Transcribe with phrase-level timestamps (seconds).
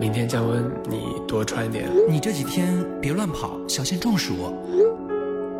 [0.00, 1.88] 明天降温，你多穿点。
[2.08, 4.34] 你这几天别乱跑，小心中暑。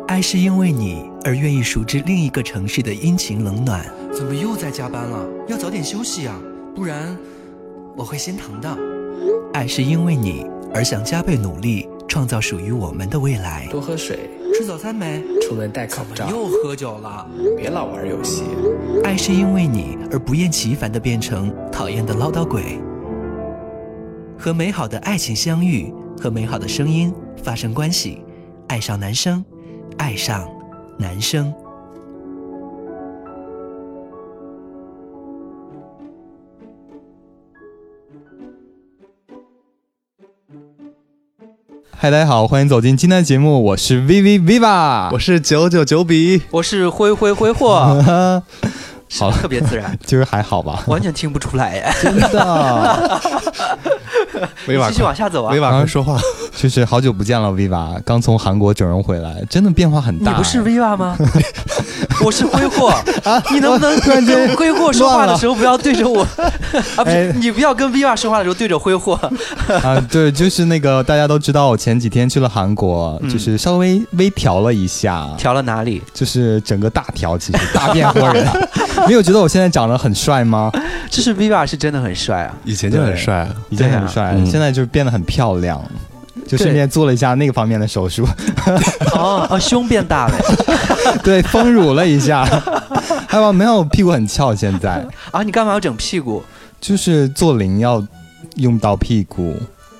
[0.07, 3.85] 爱是因为你而愿意熟知另一个城市的阴晴冷暖。
[4.11, 5.25] 怎么又在加班了？
[5.47, 6.39] 要早点休息啊，
[6.75, 7.17] 不然
[7.95, 8.77] 我会心疼的。
[9.53, 13.67] 爱是因为你而想加倍努力，创造属于我们的未来。
[13.71, 15.23] 多喝水，吃早餐没？
[15.41, 16.29] 出门戴口罩。
[16.29, 17.25] 又喝酒了，
[17.57, 18.43] 别老玩游戏。
[19.03, 22.77] 爱是因为你而不厌其烦的变成讨厌的唠叨鬼。
[24.43, 25.89] 和美好的爱情相遇，
[26.19, 28.21] 和美好的声音发生关系，
[28.67, 29.41] 爱上男生，
[29.97, 30.45] 爱上
[30.99, 31.53] 男生。
[41.91, 48.03] 嗨，大家好，欢迎走进今天的节目，我是 Viv Viva，我是九九九比，我是灰灰挥霍，
[49.19, 53.21] 好，特别自然， 就是还好吧，完全听不出来耶，真的。
[54.67, 56.17] 维瓦继续往下走啊，维瓦快说话，
[56.55, 60.31] 就是好久不见了，Viva，刚从韩国整容回来，真的变化很大。
[60.31, 61.17] 你不是 Viva 吗？
[62.23, 62.89] 我是挥霍
[63.23, 66.21] 啊，你能不能突然间挥霍说话的时候不要对着我
[66.95, 67.03] 啊？
[67.03, 69.13] 不哎是，你不要跟 Viva 说话的时候对着挥霍。
[69.83, 76.01] 啊，对，就是那个大家都知道，我前几天去了韩国，嗯就是稍微微调了一下，调了哪里？
[76.13, 78.45] 就是整个大调，其实大变活人。
[79.07, 80.71] 没有觉得我现在长得很帅吗？
[81.09, 85.83] 就是 Viva 是真的很帅啊，以前就很帅，以前很帅，嗯现在就是变得很漂亮。
[86.47, 88.27] 就顺便做了一下那个方面的手术，
[89.15, 90.35] 哦哦，胸变大了
[91.23, 92.45] 对，丰乳了一下，
[93.27, 94.53] 还有没有屁股很翘？
[94.53, 95.41] 现在啊！
[95.43, 96.43] 你干嘛要整屁股？
[96.79, 98.05] 就是做零要
[98.57, 99.55] 用到屁股，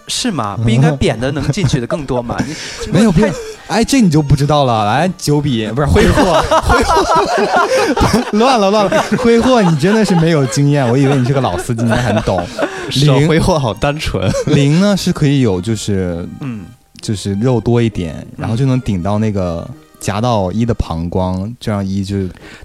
[0.08, 0.58] 是吗？
[0.62, 2.38] 不应该扁的能进去的更多吗？
[2.86, 3.28] 你没有不要，
[3.68, 4.86] 哎，这你就不知道了。
[4.86, 12.46] 来，九比不是挥霍， 挥霍，乱了乱了，挥霍，你真的是没有经验，我以为你是个老司机，你很懂。
[12.92, 16.66] 手零挥霍好单纯，零呢是可以有，就是嗯，
[17.02, 19.68] 就是肉多一点，然后就能顶到那个
[20.00, 22.18] 夹到一的膀胱，这样一就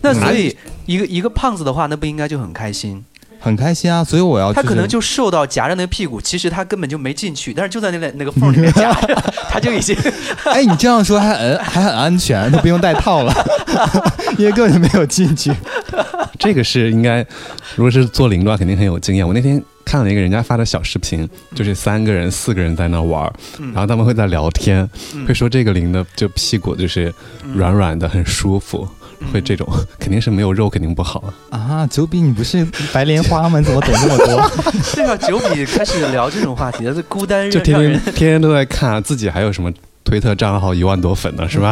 [0.03, 0.55] 那所以
[0.87, 3.05] 一个一个胖子的话，那不应该就很开心？
[3.38, 4.03] 很开心啊。
[4.04, 9.15] 所以我要、就是，他可能就瘦到夹着那个屁股，其实他根本就没进去，但是就在那个那个缝里面夹着，
[9.50, 9.97] 他就已经
[10.44, 13.32] 哎，你这样说还很还很安全，都不用带套了，
[14.38, 15.53] 因为根本就没有进去。
[16.38, 17.27] 这个是应该，
[17.75, 19.27] 如果是做零的话，肯定很有经验。
[19.27, 23.22] 我那天看了一个人家发的小视频，就是三个人、四个人在那玩
[23.59, 27.12] 然后他们会在聊天，嗯会说这个零的就屁股就是
[27.54, 28.88] 软软的，很舒服，
[29.33, 29.67] 会这种，
[29.99, 31.33] 肯定是没有肉，肯定不好。
[31.51, 33.59] 啊，九比，你不是白莲花吗？
[33.59, 34.51] 你怎么懂那么多？
[34.95, 39.73] 这个九比开始聊这种话题，这孤单就天天天天都在看自己还有什么
[40.09, 41.71] 推特账号一万多粉呢， 是吧？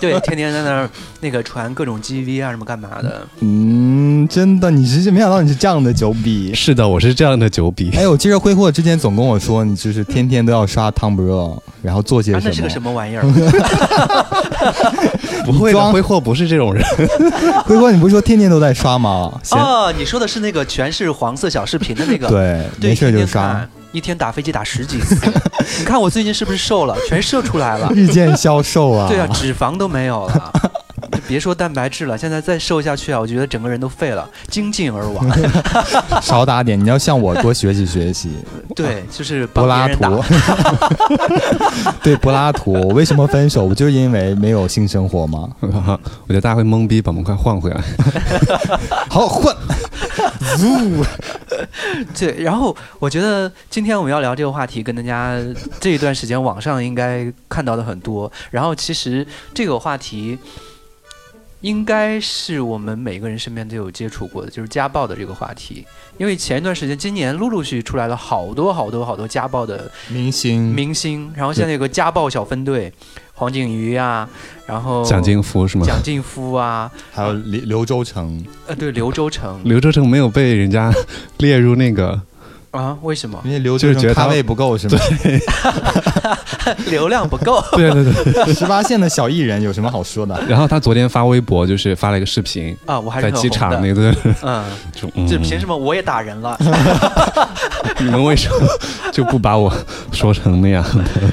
[0.00, 0.88] 对天天在那儿
[1.18, 3.26] 那个传各种 GV 啊什么干嘛的。
[3.40, 6.54] 嗯，真的，你是没想到你是这样的九比。
[6.54, 7.90] 是的，我是这样的九比。
[7.96, 12.50] 哎，我记得挥霍之前总跟我说，你就是天天都要刷 Tumblr，然后做些啊，什么？
[12.50, 13.24] 那是个什么玩意儿？
[15.44, 16.84] 不会挥霍不是这种人。
[17.66, 19.32] 挥霍，你不是说天天都在刷吗？
[19.50, 22.28] 哦，你说的是那个全是黄色小视频的那个？
[22.28, 25.14] 对，对，没事就刷看，，一天打飞机打十几次。
[25.78, 26.96] 你看我最近是不是瘦了？
[27.06, 27.90] 全射出来了。
[27.94, 29.06] 日渐消瘦啊。
[29.08, 30.52] 对啊，脂肪都没有了。
[31.10, 35.26] 就别说蛋白质了，现在再瘦下去啊，我觉得整个人都废了，精尽而亡。
[36.22, 38.30] 少打点，你要向我多学习学习。
[38.74, 40.22] 对，就是柏 拉图，
[42.02, 43.66] 对柏拉图，我为什么分手？
[43.66, 45.48] 不就是因为没有性生活吗？
[45.60, 47.80] 我觉得大家会懵逼，把我们快换回来。
[49.08, 49.54] 好换，
[50.60, 51.04] 呜，
[52.18, 55.36] 对，然后我觉得今天我们要聊这个话题，跟大家
[55.80, 58.30] 这一段时间网上应该看到的很多。
[58.50, 60.38] 然后其实这个话题
[61.62, 65.84] 应该是我们每个人身边都有接触过的，就是家暴的这个话题。
[66.18, 72.92] 因为前一段时间，今年陆陆续续出来了好多好多好多家暴的明星，明星，然后现在有个家暴小分队，
[73.34, 74.28] 黄景瑜啊，
[74.66, 75.86] 然后蒋劲夫是吗？
[75.86, 80.92] 蒋劲夫啊，还有刘刘洲成，呃，对，刘洲成刘洲成没有被人家
[81.38, 82.20] 列入那个，
[82.72, 84.98] 啊，为什么因为刘就是觉得咖位不够是吗？
[86.88, 87.62] 流量不够？
[87.72, 88.52] 对 对对。
[88.54, 90.40] 十八线的小艺人有什么好说的？
[90.48, 96.56] 然后他昨天发微博，就是发了一个视频，啊，我还在机场那个，嗯，就嗯这凭什么我也打人了？
[97.98, 98.66] 你们为什么
[99.12, 99.72] 就不把我
[100.10, 100.82] 说成那样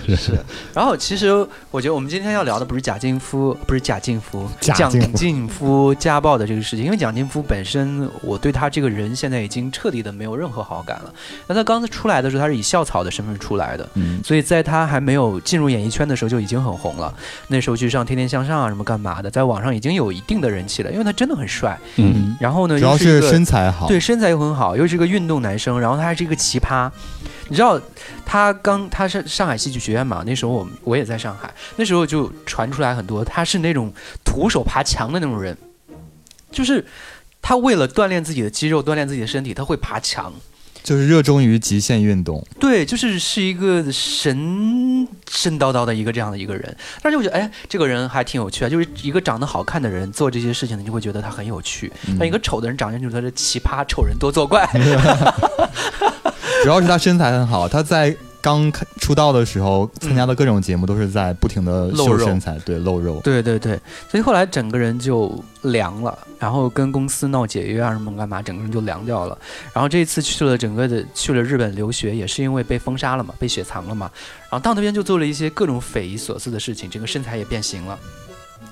[0.07, 0.15] 的？
[0.17, 0.33] 是
[0.73, 1.29] 然后其实
[1.71, 11.13] 我觉得我们今天要聊的不是贾静夫，不是贾静夫，蒋贾静夫家暴的这个事情，因为蒋静夫本身我对他这个人现在已经彻底的没有任何好感了，
[11.47, 17.13] 那他刚出来的时候，他是以校草的身份出来的，嗯，所以在他还没有进入演艺圈的时候就已经很红了。
[17.47, 21.77] 那时候去上《天天向上》啊什么干嘛的，在网上已经有一定的人气了，因为他真的很帅。
[21.97, 26.89] 嗯，然后呢，主要是身材好，对，身材又很好，又是一个运动男生，然后他还是一个奇葩。
[27.47, 27.81] 你知道，
[28.25, 30.23] 他刚他是上海戏剧学院嘛？
[30.23, 33.91] 那时候我我也在上海，那时候就传出来很多，他是那种
[34.23, 35.57] 徒手爬墙的那种人，
[36.51, 36.85] 就是
[37.41, 40.31] 他为了锻炼自己的肌肉，锻炼自己的身体，他会爬墙。
[40.83, 42.45] 就是热衷于极限运动。
[42.59, 48.69] 对，就是是一个神神叨叨的一个这样的一个人，但是我觉得，哎，这个人还挺有趣啊。
[48.69, 54.67] 就是一个长得好看的人做这些事情，你就会觉得他很有趣；嗯但一个丑的人长相就是他是奇葩，丑人多作怪。
[56.63, 63.19] 主要是他身材很好，他在刚出道的时候参加的各种节目都是在不停的秀身材，对露肉。
[63.21, 69.37] 对对对，所以后来整个人就凉了，然后跟公司闹解约啊什么干嘛，整个人就凉掉了。
[69.73, 74.09] 然后这一次去了整个的去了日本留学，也是因为被封杀了嘛，被雪藏了嘛。
[74.49, 77.99] 然后到那边就做了一些各种匪夷所思的事情，整个身材也变形了。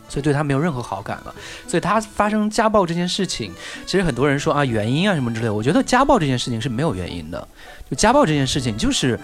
[0.10, 1.36] 所以对他没有任何好感了，
[1.68, 3.52] 所以他发生家暴这件事情，
[3.86, 7.46] 其实很多人说啊原因啊什么之类的，我觉得家暴这件事情是没有原因的，
[7.92, 9.20] 就家暴这件事情就是，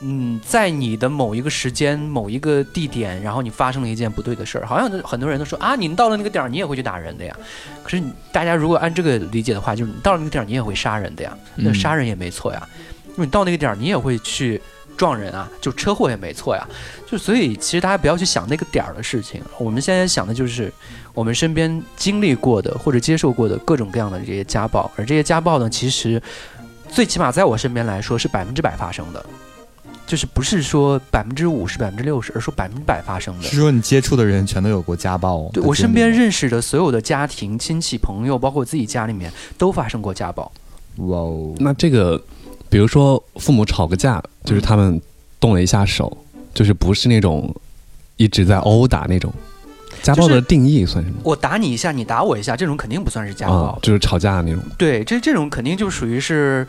[0.00, 7.36] 嗯，在你的某一个时间、某一个地点，然后你发生了一件不对的事儿，好像很多人都说啊，你到了那个点儿，你也会去打人的呀。
[7.82, 11.36] 可是大家如果按这个理解的话，就是你到了那个点儿，你也会杀人的呀。
[11.56, 12.68] 那杀人也没错呀，
[13.08, 14.62] 因为你到那个点儿，你也会去
[14.96, 16.64] 撞人啊，就车祸也没错呀。
[17.10, 20.72] 就所以其实大家不要去想那个点儿的事情，我们现在想的就是
[21.12, 26.22] 我们身边经历过的或者接受过的各种各样的这些家暴，而这些家暴呢，其实
[26.88, 29.26] 最起码在我身边来说是百分之百发生的。
[30.08, 33.56] 就是不是说百分之五十、百分之六十，而说百分之百发生的是。
[33.56, 35.50] 说你接触的人全都有过家暴？
[35.52, 40.50] 对我身边认识的所有的家庭、亲戚、朋友，包括我自己家里面，都发生过家暴。
[40.96, 42.20] 哇哦，那这个，
[42.70, 44.98] 比如说父母吵个架，就是他们
[45.38, 46.16] 动了一下手，
[46.54, 47.54] 就是不是那种
[48.16, 49.30] 一直在殴打那种。
[50.02, 51.16] 家暴的定义算什么？
[51.24, 53.54] 我打你一下，你打我一下，这种肯定不算是家暴。
[53.54, 54.62] 啊，就是吵架那种。
[54.78, 56.66] 对，这这种肯定就属于是，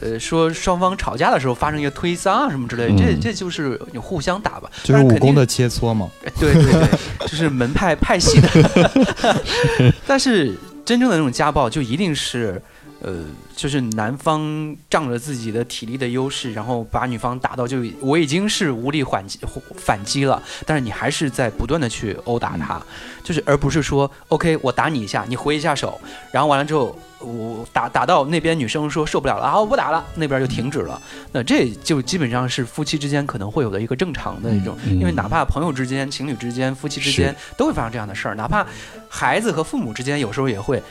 [0.00, 4.70] 呃，说双方吵架的时候发生一个推搡啊什么之类的，这嗯这就是你互相打吧。
[4.82, 6.10] 就是武功的切磋嘛。
[6.38, 6.88] 对对对，
[7.26, 9.92] 就是门派派系的。
[10.06, 10.54] 但是
[10.84, 12.60] 真正的那种家暴，就一定是，
[13.00, 19.38] 呃，就是男方仗着自己的体力的优势，然后把女方打到就我已经是无力反击
[19.76, 22.80] 反击了，但是你还是在不断的去殴打他，
[23.22, 26.00] 就是而不是说 OK 我打你一下，你回一下手，
[26.32, 26.98] 然后完了之后。
[27.18, 31.00] 我打打到那边，女生说受不了了啊，我不打了，那边就停止了。
[31.32, 38.64] 那这就基本上是夫妻之间可能会有的一个正常的一种，嗯因为哪怕朋友之间、情侣之间、夫妻之间都会发生这样的事儿，哪怕
[39.08, 40.82] 孩子和父母之间有时候也会，嗯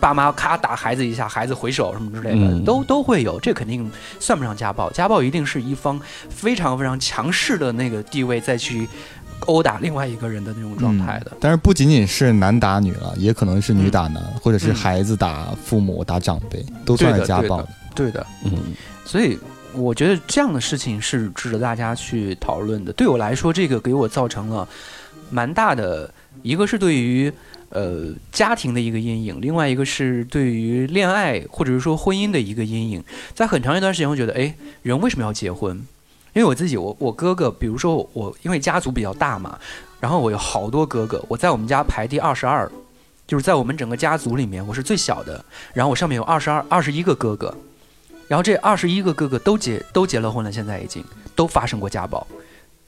[0.00, 3.38] 爸妈咔打孩子一下，孩子回手什么之类的，嗯都都会有。
[3.40, 6.00] 这肯定算不上家暴，家暴一定是一方
[6.30, 8.88] 非常非常强势的那个地位再去
[9.40, 11.32] 殴打另外一个人的那种状态的。
[11.38, 17.66] 但是不仅仅是男打女了，也可能是女打男，或者是嗯孩子打父母、打长辈，都算是家暴。
[17.94, 18.52] 对的，嗯，
[19.04, 19.38] 所以
[19.72, 22.92] 我觉得这样的事情是值得大家去讨论的。
[22.94, 24.66] 对我来说，这个给我造成了
[25.30, 26.10] 蛮大的，
[26.42, 27.32] 一个是对于
[27.70, 33.04] 呃家庭的一个阴影，另外一个是对于恋爱或者是说婚姻的一个阴影。
[33.34, 35.76] 在很长一段时间，我觉得，哎，人为什么要结婚？
[36.34, 39.58] 因为我自己，我我哥哥，比如说我我因为家族比较大嘛，
[40.00, 42.70] 然后我有好多哥哥，我在我们家排第二十二，
[43.26, 45.42] 就是在我们整个家族里面我是最小的，
[45.72, 47.54] 然后我上面有二十二二十一个哥哥，
[48.28, 51.02] 然后这二十一个哥哥都结都结了婚了，现在已经
[51.34, 52.26] 都发生过家暴。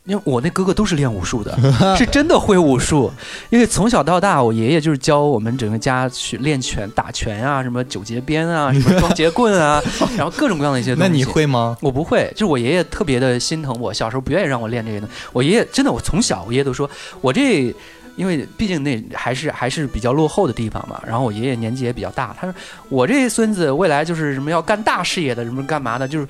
[0.08, 1.54] 因为我那哥哥都是练武术的，
[1.94, 3.12] 是真的会武术。
[3.50, 9.82] 因为从小到大，我爷爷就是教我们整个家去练拳、打拳啊，什么九节鞭啊，什么双节棍啊，
[10.16, 11.06] 然后各种各样的一些东西。
[11.12, 11.76] 那你会吗？
[11.82, 15.14] 我不会，就是我爷爷特别的心疼我，小时候不愿意让我练这些东西。
[15.34, 16.88] 我爷爷真的，我从小我爷爷都说
[17.20, 17.74] 我这，
[18.16, 20.98] 因为毕竟那还是还是比较落后的地方嘛。
[21.06, 22.54] 然后我爷爷年纪也比较大，他说
[22.88, 26.26] 我这孙子未来就是什么要干大事业的，什么干嘛的，就是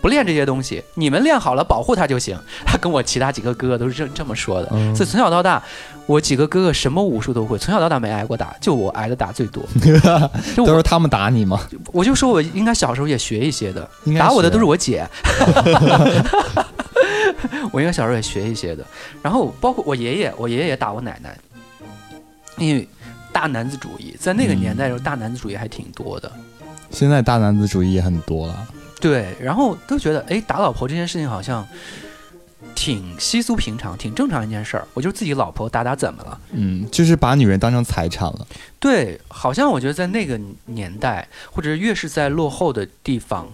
[0.00, 2.38] 不练这些东西，你们练好了保护他就行。
[2.64, 4.68] 他跟我其他几个哥哥都是这这么说的。
[4.72, 5.62] 嗯所以从小到大，
[6.06, 9.62] 我几个哥哥什么武术都会，从小到大没挨过打，就我挨的打最多。
[10.56, 11.60] 都是他们打你吗？
[11.92, 13.88] 我就说我应该小时候也学一些的，
[14.18, 15.06] 打我的都是我姐，
[17.72, 18.84] 我应该小时候也学一些的。
[19.22, 21.36] 然后包括我爷爷，我爷爷也打我奶奶，
[22.58, 22.88] 因为
[23.32, 26.30] 大男子主义，在那个年代的时候，大男子主义还挺多的。
[26.90, 28.66] 现在大男子主义也很多了。
[29.00, 31.66] 对，然后都觉得哎，打老婆这件事情好像
[32.74, 34.88] 挺稀疏平常、挺正常一件事儿。
[34.94, 36.40] 我就自己老婆打打怎么了？
[36.52, 38.46] 嗯，就是把女人当成财产了。
[38.78, 43.46] 对，好像我觉得在那个年代，或者越是在落后的地方，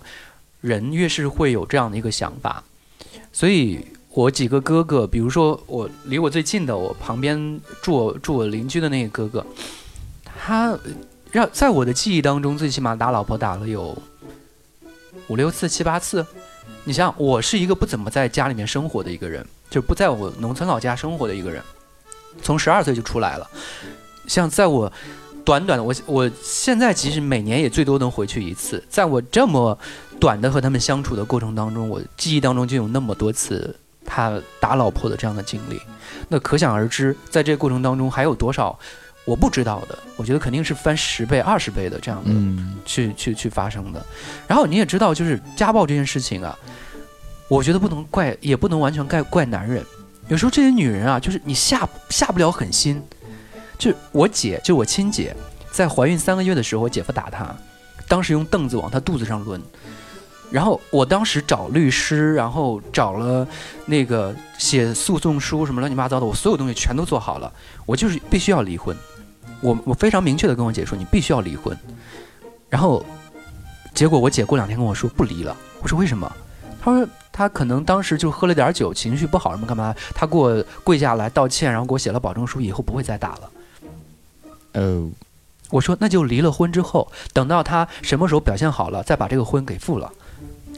[0.61, 2.63] 人越是会有这样的一个想法，
[3.33, 9.47] 所以我几个哥哥，比如说我离我最近的，我旁边住我住我邻居的那个哥哥，
[10.25, 10.79] 他
[11.31, 13.97] 让在我的记忆当中，最起码打老婆打了有
[15.33, 16.27] 五六次、七八次。
[16.85, 21.63] 你像，我是一个不怎么在家里面生活的一个人，就是不在我农村老家生活的一个人，
[22.43, 23.51] 从十二岁就出来了。
[24.27, 24.93] 像在我
[25.43, 29.79] 短短的我我现在其实每年也最多能回去一次，在我这么
[30.21, 33.75] 短的和他们相处的过程当中，我记忆当中就有那么多次
[34.05, 35.81] 他打老婆的这样的经历，
[36.29, 38.79] 那可想而知，在这个过程当中还有多少
[39.25, 42.31] 我不知道的，我觉得肯定是翻十倍、二十倍的这样的
[42.85, 44.05] 去去去发生的。
[44.49, 46.59] 然后你也知道，就是家暴这件事情啊，
[47.49, 49.85] 我觉得不能怪，也不能完全怪怪男人，
[50.29, 53.03] 有时候这些女人啊，就是你下下不了狠心。
[53.79, 55.35] 就我姐，就我亲姐，
[55.73, 57.53] 在怀孕三个月的时候，我姐夫打她，
[58.07, 59.61] 当时用凳子往她肚子上抡，
[60.53, 63.45] 然后我当时找律师，然后找了
[63.87, 67.53] 那个写诉讼书什么乱七八糟的，我所有东西全都做好了，
[67.85, 68.97] 我就是必须要离婚，
[69.63, 71.77] 我我非常明确的跟我姐说，你必须要离婚，
[72.69, 73.05] 然后
[73.95, 76.31] 结果我姐过两天跟我说不离了，我说为什么？
[76.81, 83.51] 她说她可能当时就喝了点酒，情绪不好什么干嘛，她给我跪下来道歉，然后给我写了保证书，以后不会再打了。
[84.75, 85.09] 哦，
[85.71, 90.11] 我说那就离了婚之后，等到他什么时候表现好了，再把这个婚给复了，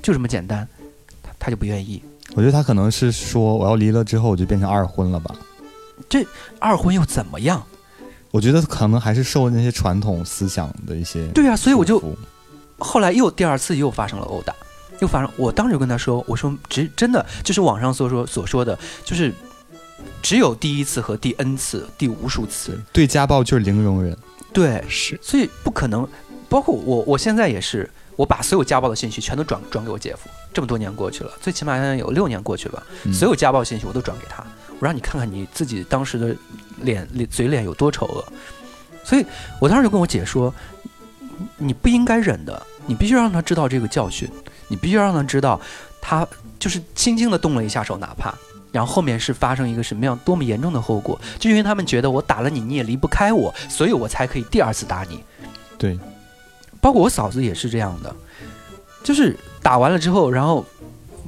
[0.02, 0.68] 就这么简单。
[1.22, 2.02] 他他就不愿意。
[2.34, 5.34] 我觉得他可能是说我要离了之后我就变成二婚了吧？
[6.08, 6.26] 这
[6.58, 7.64] 二婚又怎么样？
[8.34, 11.24] 我觉得可能还是受那些传统思想的一些。
[11.28, 12.02] 对啊，所以我就
[12.78, 14.52] 后来又第二次又发生了殴打，
[14.98, 15.30] 又发生。
[15.36, 19.32] 我当时就跟他说：“我说只真的就是网上所说所说的，就是。”
[20.20, 24.16] 只有第一次和第 n 次、第无数次，对家暴就是零容忍。
[24.52, 26.06] 对，是，所以不可能。
[26.48, 30.28] 包括我，我现在也是，我把所有家暴的信息全都转转给我姐夫。
[30.52, 34.44] 这么多年过去了，最起码现在有六年过去了，所有家暴信息我都转给他。
[34.78, 36.34] 我让你看看你自己当时的
[36.76, 38.24] 脸脸嘴脸有多丑恶。
[39.02, 39.24] 所以
[39.60, 40.52] 我当时就跟我姐说，
[41.56, 44.28] 你不应该忍的，你必须让他知道这个教训，
[44.68, 45.60] 你必须让他知道，
[46.00, 46.26] 他
[46.58, 48.34] 就是轻轻的动了一下手，哪怕。
[48.72, 51.20] 然后后面是发生一个什么样多么严重的后果？
[51.38, 55.22] 就因为他们觉得我打了你，你也离不开我，所以我才可以第二次打你。
[55.78, 55.96] 对，
[56.80, 58.16] 包括我嫂子也是这样的，
[59.04, 60.64] 就是打完了之后，然后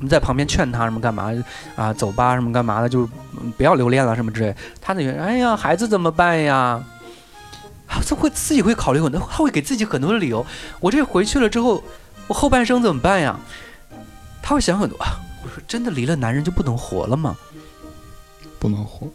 [0.09, 1.33] 在旁边劝他什么干嘛
[1.75, 3.09] 啊，走吧什么干嘛的，就
[3.57, 4.55] 不要留恋了什么之类。
[4.81, 6.83] 他那边哎呀，孩子怎么办呀？
[7.89, 10.45] 他会自己会考虑很多，他会给自己很多的理由。
[10.81, 11.83] 我这回去了之后，
[12.27, 13.39] 我后半生怎么办呀？
[14.43, 14.99] 他会想很多。
[15.43, 17.37] 我说真的，离了男人就不能活了吗？
[18.59, 19.07] 不能活，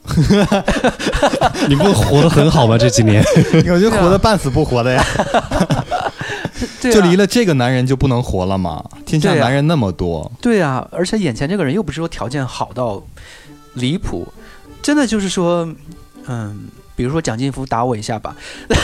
[1.68, 2.78] 你不活得很好吗？
[2.78, 3.24] 这几年，
[3.74, 5.04] 我就活得半死不活的呀。
[6.82, 8.84] 就离了这个男人就不能活了吗？
[9.06, 10.32] 天下男人那么多。
[10.42, 13.02] 对啊，而且眼前这个人又不是说条件好到
[13.74, 14.28] 离谱，
[14.82, 15.68] 真的就是说，
[16.28, 18.36] 嗯，比如说蒋劲夫打我一下吧，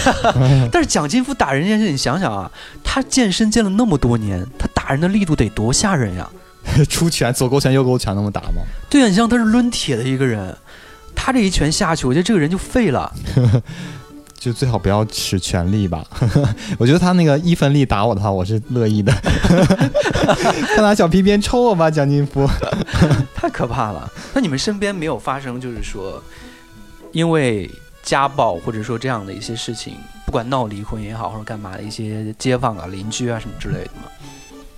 [0.72, 2.52] 但是蒋劲夫打人这件事，你想想啊，
[2.84, 6.30] 他健身健了那么多年，他打人的力度得多吓人呀！
[6.90, 8.62] 出拳左勾拳右勾拳那么打吗？
[8.90, 10.56] 对啊，你像他是抡铁的一个人，
[11.16, 13.14] 他这一拳下去，我觉得这个人就废了。
[14.40, 16.06] 就最好不要使全力吧。
[16.78, 19.12] 我觉得他那个一分力打我的话，我是乐意的。
[20.76, 22.48] 他拿小皮鞭抽我吧，蒋劲夫，
[23.36, 24.10] 太可怕了。
[24.34, 26.22] 那你们身边没有发生，就是说
[27.12, 27.70] 因为
[28.04, 34.04] 家暴或者说这样的一些事情，不管闹离婚也好，或者干嘛的一些街坊啊、邻居啊什么之类的吗？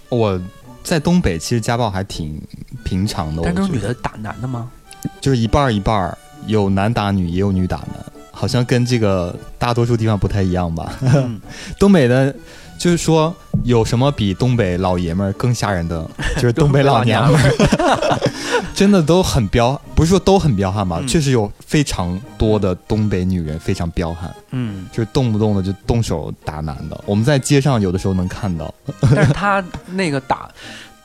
[0.09, 0.41] 我。
[0.81, 2.41] 在东北，其实家暴还挺
[2.85, 3.41] 平常的。
[3.43, 4.71] 但都是女的打男的吗？
[5.19, 8.05] 就是一半儿一半儿，有男打女，也有女打男，
[8.39, 10.93] 好像跟这个大多数地方不太一样吧。
[11.77, 12.33] 东北的，
[12.77, 16.09] 就是说有什么比东北老爷们儿更吓人的？
[16.39, 18.19] 就是东北老娘们儿，
[18.73, 21.03] 真的都很彪，不是说都很彪悍吧？
[21.05, 27.03] 确实有非常多的东北女人非常彪悍，嗯，就是动不动的就动手打男的。
[27.05, 28.73] 我们在街上有的时候能看到，
[29.13, 30.49] 但是他那个打。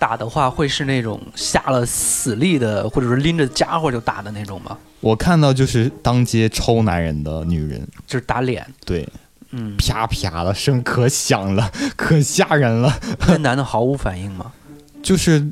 [0.05, 4.77] 打的话会是那种下了死力的，或者是拎着家伙就打的那种吗？
[5.01, 8.67] 我看到就是当街抽男人的女人，就是打脸。
[8.85, 9.09] 对，
[9.53, 12.93] 嗯，啪啪的声可响了，可吓人了。
[13.27, 14.53] 那男的毫无反应吗？
[15.03, 15.51] 就是。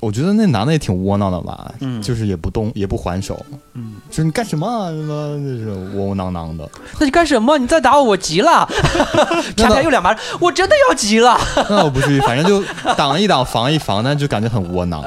[0.00, 4.90] 我觉得那男的也挺窝囊的吧，嗯，就是也不动也不还手，嗯，就是你干什么？
[4.90, 6.68] 什么就是窝窝囊囊的。
[7.00, 7.56] 那你干什么？
[7.56, 8.66] 你再打我，我急了。
[9.56, 11.38] 啪啪又两巴掌，我真的要急了。
[11.70, 12.62] 那我不至于，反正就
[12.94, 15.02] 挡一挡，防一防，但就感觉很窝囊。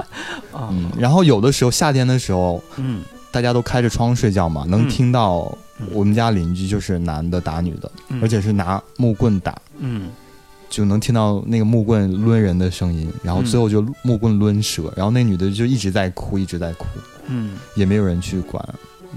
[0.54, 5.56] 嗯，然后有的时候夏天的时候，嗯，大家都开着窗睡觉嘛，能听到
[5.92, 7.92] 我们家邻居就是男的打女的，
[8.22, 10.10] 而且是拿木棍打，嗯。
[10.70, 16.86] 就能听到那个木棍抡人的声音，然后最后就木棍抡折，然后那女的就一直在哭，一直在哭，
[17.28, 18.64] 嗯也没有人去管，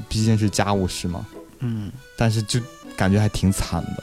[0.08, 1.26] 毕竟是家务事嘛。
[1.60, 2.58] 嗯，但是就
[2.96, 4.02] 感觉还挺惨的。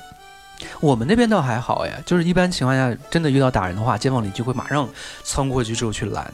[0.79, 4.87] 我们那边倒还好呀，就是一般情况下，真的遇到打人的话，街坊邻居会马上
[5.23, 6.31] 窜过去之后去拦。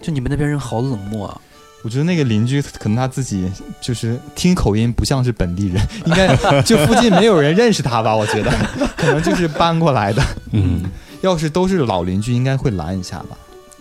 [0.00, 1.40] 就你们那边人好冷漠啊！
[1.82, 8.14] 我觉得那个邻居可能他自己就是听口音不像是本地人， 应该就附近没有人认识他吧？
[8.14, 8.50] 我觉得
[8.96, 10.22] 可能就是搬过来的。
[10.52, 10.82] 嗯，
[11.20, 13.36] 要是都是老邻居，应该会拦一下吧？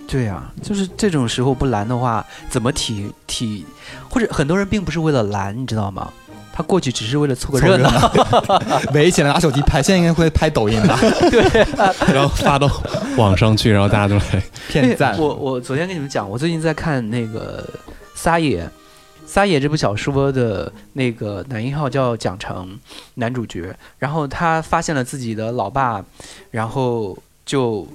[0.08, 3.66] 对呀、就是这种时候不拦的话，怎么体体，
[4.10, 6.08] 或者很多人并不是为了拦，你知道吗？
[6.58, 8.12] 他过去只是为了凑个热闹。
[8.92, 10.98] 围起来拿手机拍，现在应该会拍抖音吧？
[11.30, 11.44] 对
[12.12, 12.68] 然后发到
[13.16, 14.44] 网上去，然后大家都来。
[14.68, 15.16] 骗赞。
[15.22, 17.64] 我我昨天跟你们讲，我最近在看那个
[18.16, 18.64] 《撒野》，
[19.28, 22.76] 《撒野》这部小说的那个男一号叫蒋成，
[23.14, 23.78] 男主角。
[24.00, 26.04] 然后他发现了自己的老爸，
[26.50, 27.88] 然后就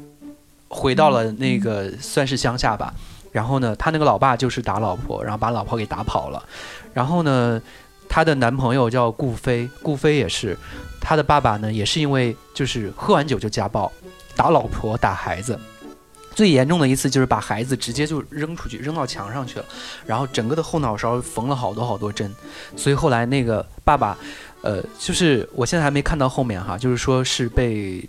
[0.68, 2.94] 回到了那个算是乡下吧。
[3.32, 6.40] 然后呢，他那个老爸就是打老婆，然后把老婆给打跑了。
[6.94, 7.60] 然后呢，
[8.12, 10.54] 她的男朋友叫顾飞，顾飞也是，
[11.00, 13.90] 他的爸爸呢也是因为就是喝完酒就家暴，
[14.36, 15.58] 打老婆打孩子。
[16.34, 19.64] 最严重的一次就是把孩子直接就扔出去，扔到墙上去了，
[20.04, 22.30] 然后整个的后脑勺缝了好多好多针，
[22.76, 24.18] 所以后来那个爸爸，
[24.60, 28.06] 呃，就是我现在还没看到后面哈，就是说是被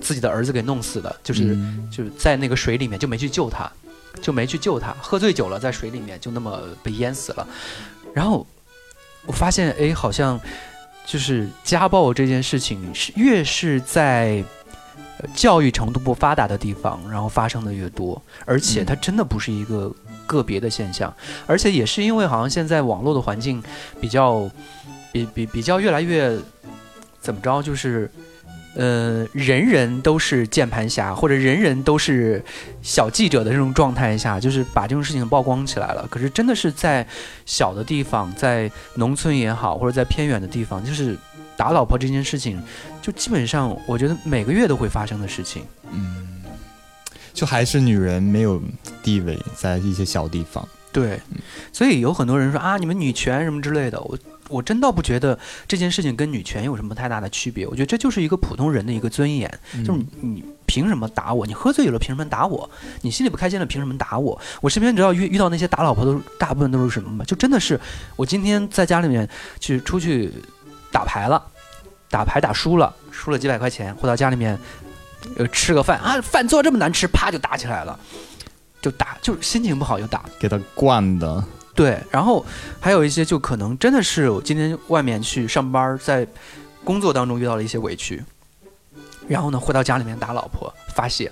[0.00, 1.86] 自己的儿子给弄死的，就是、嗯。
[1.92, 3.70] 就是在那个水里面就没去救他，
[4.22, 7.46] 就没去救他，喝醉酒了在水里面就那么被淹死了，
[8.14, 8.46] 然后
[9.26, 10.40] 我发现哎，好像
[11.06, 14.42] 就是家暴这件事情是越是在。
[15.16, 19.94] 呃教育程度不发达的地方，然后发生的越多，而且它真的不是一个
[20.26, 21.14] 个别的现象，
[21.46, 23.62] 而且也是因为好像现在网络的环境
[24.00, 24.50] 比较，
[25.12, 26.36] 比比比较越来越
[27.20, 28.10] 怎么着，就是
[28.76, 32.42] 呃，人人都是键盘侠，或者人人都是
[32.82, 36.06] 小记者的这种状态下，就是把这种事情曝光起来了。
[36.10, 37.06] 可是真的是在
[37.46, 41.16] 小的地方，在农村也好，或者在偏远的地方，就是
[41.56, 42.60] 打老婆这件事情，
[43.00, 45.62] 就基本上我觉得每个月都会发生的事情。
[45.92, 46.42] 嗯，
[47.32, 48.60] 就还是女人没有
[49.02, 50.66] 地位，在一些小地方。
[50.90, 51.20] 对，
[51.72, 54.16] 所以有很多人说啊，你们女权什么之类的，我
[54.48, 57.66] 我真倒不觉得这件事情跟女权有什么太大的区别。
[57.66, 59.50] 我觉得这就是一个普通人的一个尊严，
[59.84, 61.46] 就是你你凭什么打我？
[61.46, 62.68] 你喝醉了凭什么打我？
[63.02, 64.38] 你心里不开心了凭什么打我？
[64.60, 67.24] 我身边只要遇遇到那些打老婆的大部分都是什么嘛？
[67.24, 67.80] 就真的是
[68.16, 69.28] 我今天在家里面
[69.60, 70.32] 去出去
[70.92, 71.42] 打牌了，
[72.10, 74.58] 打牌打输了，输了几百块钱，回到家里面
[75.36, 77.98] 呃吃个饭啊，饭做这么难吃，啪就打起来了。
[78.82, 81.42] 就打，就是心情不好就打，给他惯的。
[81.74, 82.44] 对，然后
[82.80, 86.26] 还有一些就可能真的是我今天外面去上班，在
[86.84, 88.22] 工作当中遇到了一些委屈，
[89.26, 91.30] 然后呢回到家里面打老婆发泄，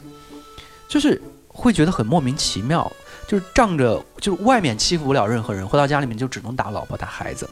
[0.88, 2.90] 就是会觉得很莫名其妙，
[3.26, 7.48] 就是仗着就是外面欺负不了任何人，回到家里面就只能打老婆打孩子。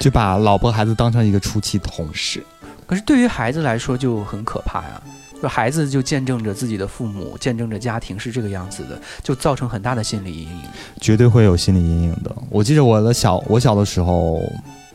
[0.00, 2.08] 就把老婆孩子当成一个出气筒。
[2.12, 2.42] 是，
[2.86, 5.10] 可是对于孩子来说就很可怕呀，就
[5.48, 10.62] 孩子就见证着自己的父母，见证着家庭是这个样子的，就造成很大的心理阴影。
[11.00, 12.34] 绝对会有心理阴影的。
[12.50, 14.42] 我记得我的小我小的时候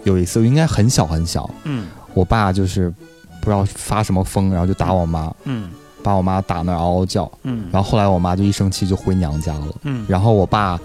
[0.04, 2.90] 有一次，应该很小很小，嗯我爸就是
[3.42, 5.70] 不知道发什么疯，然后就打我妈，嗯
[6.02, 7.32] 把我妈打那儿嗷嗷叫。
[7.44, 10.80] 嗯，然后后来我妈就一生气就回娘家了，嗯然后我爸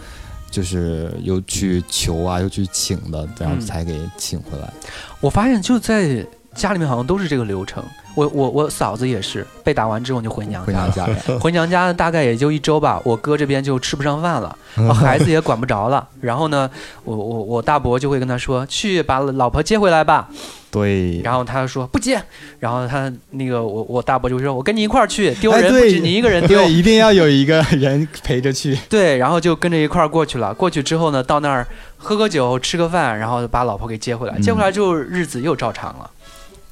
[0.51, 4.73] 就是又去求啊，又去请的，然后嗯才给请回来。
[5.21, 6.25] 我发现就在
[6.55, 7.83] 家里面好像都是这个流程。
[8.15, 13.01] 我我我嫂子也是被打完之后就回娘家了，娘家， 回娘家大概也就一周吧。
[13.05, 16.07] 我哥这边就吃不上饭了，然 后孩子也管不着了。
[16.21, 16.71] 然后呢，
[17.05, 20.29] 我我我大伯就会跟他说：“去把老婆接回来吧。”
[20.71, 22.21] 对，然后他说不接，
[22.59, 26.59] 然后他那个我我大伯就说：“我跟你一块儿去，丢人不止你一个人丢。
[26.59, 28.77] 对，一定要有一个人陪着去。
[28.91, 30.53] 对，然后就跟着一块儿过去了。
[30.53, 31.65] 过去之后呢，到那儿
[31.97, 34.35] 喝个酒，吃个饭，然后把老婆给接回来。
[34.37, 36.11] 嗯接回来之后，日子又照常了。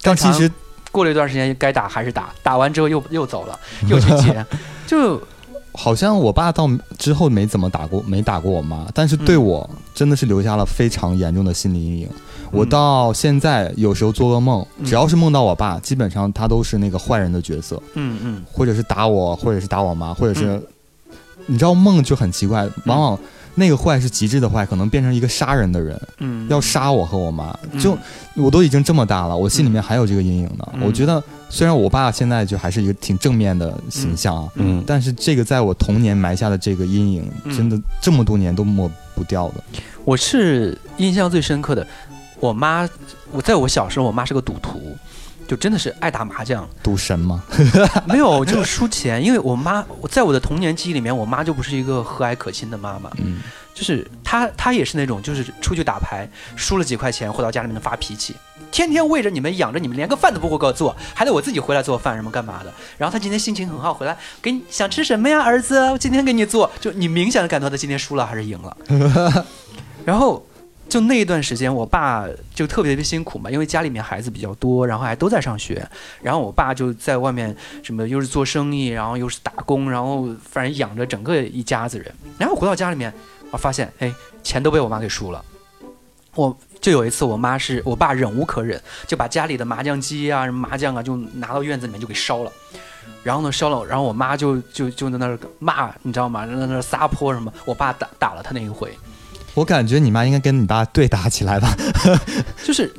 [0.03, 0.51] 但其实
[0.93, 4.47] 过了一段时间，该打还是打，打完之后又又走了，又去接，
[4.87, 5.21] 就
[5.73, 9.25] 好像我爸到之后没怎么打过，没打过我妈，但是嗯。
[9.25, 12.09] 对我真的是留下了非常严重的心理阴影。
[12.51, 14.85] 我到现在有时候做噩梦，嗯。
[14.85, 18.45] 只要是梦到我爸，基本上他都是那个坏人的角色，嗯嗯。
[18.53, 20.63] 或者是打我，或者是打我妈，或者是，
[21.47, 23.19] 你知道梦就很奇怪，往往
[23.55, 27.79] 那个坏是极致的坏，可能变成一个杀人的人，嗯，要杀我和我妈，嗯。
[27.79, 27.97] 就
[28.35, 30.67] 我都已经这么大了，我心里面还有这个阴影呢。
[30.75, 30.83] 嗯。
[30.83, 39.55] 我觉得虽然我爸现在就还是一个挺正面的形象啊，嗯，但是这个在我童年埋下的这个阴影，嗯真的这么多年都抹不掉的。
[40.05, 41.87] 我是印象最深刻的，
[42.41, 42.89] 我妈，
[43.31, 44.97] 我在我小时候，我妈是个赌徒，
[45.53, 47.45] 就真的是爱打麻将，赌神吗？
[48.09, 49.23] 没有，就是输钱。
[49.23, 53.11] 因为我妈，在我的童年记忆里面，我妈就不是一个和蔼可亲的妈妈。
[53.19, 53.43] 嗯，
[53.75, 58.35] 就是她，她也是那种，就是出去打牌输了几块钱，回到家里面发脾气，
[58.71, 62.73] 天天喂着你们，养着你们，连个饭都不会给我做，还得我自己回来做饭什么干嘛的。
[62.97, 65.79] 然后她今天心情很好，回来给你想吃什么呀，儿子？
[65.91, 66.73] 我今天给你做。
[66.81, 69.45] 就你明显的感到她今天输了还是赢了。
[70.07, 70.43] 然后。
[70.93, 75.89] 就那一段时间，我爸就特别的辛苦嘛，因为家里面孩子比较多，然后还都在上学，
[76.21, 82.15] 然后我爸就在外面什么又是做生意，然后又是打工，然后反正养着整个一家子人。
[82.37, 83.11] 然后回到家里面，
[83.51, 85.43] 我发现，哎，钱都被我妈给输了。
[86.35, 92.53] 我就有一次，我妈是我爸忍无可忍，就把家里的麻将机啊、什么麻将啊，就拿到院子里面就给烧了。
[93.23, 96.47] 然后呢，烧了，然后我妈就就就在那儿骂，你知道吗？
[96.47, 97.51] 在那儿撒泼什么。
[97.65, 98.95] 我爸打打了他那一回。
[99.55, 101.77] 我感觉你妈应该跟你爸对打起来吧，
[102.65, 102.93] 就是，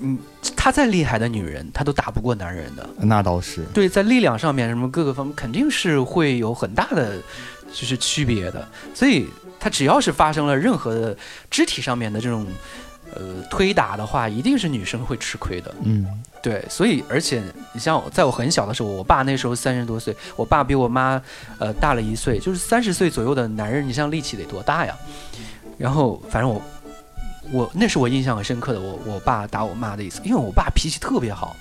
[0.00, 0.18] 嗯，
[0.56, 2.88] 她再厉害的女人，她都打不过男人的。
[2.96, 3.62] 那倒是。
[3.74, 7.16] 对，在力量上面，什么各个方面，肯定是会有很大的
[7.72, 8.66] 就是区别的。
[8.94, 9.28] 所以，
[9.60, 11.16] 她只要是发生了任何的
[11.50, 12.46] 肢体上面的这种
[13.14, 15.74] 呃推打的话，一定是女生会吃亏的。
[15.84, 16.06] 嗯，
[16.42, 16.64] 对。
[16.70, 17.42] 所以，而且
[17.74, 21.20] 你像在我很小的时候，我爸那时候三十多岁，我爸比我妈
[21.58, 24.96] 呃大了一岁，就是三十岁左右的男人，你像力气得多大呀？
[25.76, 26.62] 然后，反正我，
[27.52, 31.56] 我那是我印象很深刻的，我我爸打我妈的意思，因为我爸脾气特别好，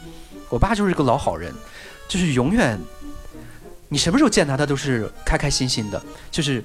[0.50, 1.54] 我爸就是一个老好人，
[2.08, 2.80] 就是永远，
[3.94, 6.02] 你什么时候见他，他都是开开心心的，
[6.32, 6.64] 就是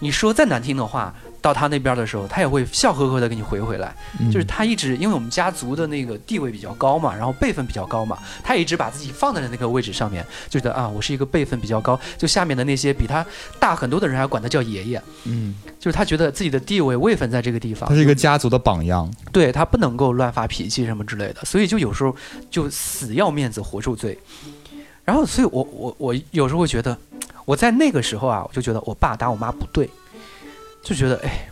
[0.00, 1.14] 你说再难听的话。
[1.44, 3.94] 到他那边的时候，他也会笑呵呵的给你回回来。
[4.32, 13.22] 就是他一直，因为我们家族的那个地位比较高嘛，然后辈分比较高嘛，他也一直把自己放在了那个位置上面，就觉得啊，我是一个辈分比较高，就下面的那些比他
[13.60, 15.02] 大很多的人还管他叫爷爷。
[15.24, 19.12] 嗯，就是他觉得自己的地位位分在这个地方，他是一个家族的榜样。
[19.30, 22.16] 对他不能够乱发脾气什么之类的，所以就有时候
[22.50, 24.18] 就死要面子活受罪。
[25.04, 26.96] 然后，所以我我我有时候会觉得，
[27.44, 29.88] 我在那个时候啊，我就觉得我爸打我妈不对。
[30.82, 31.48] 就觉得哎，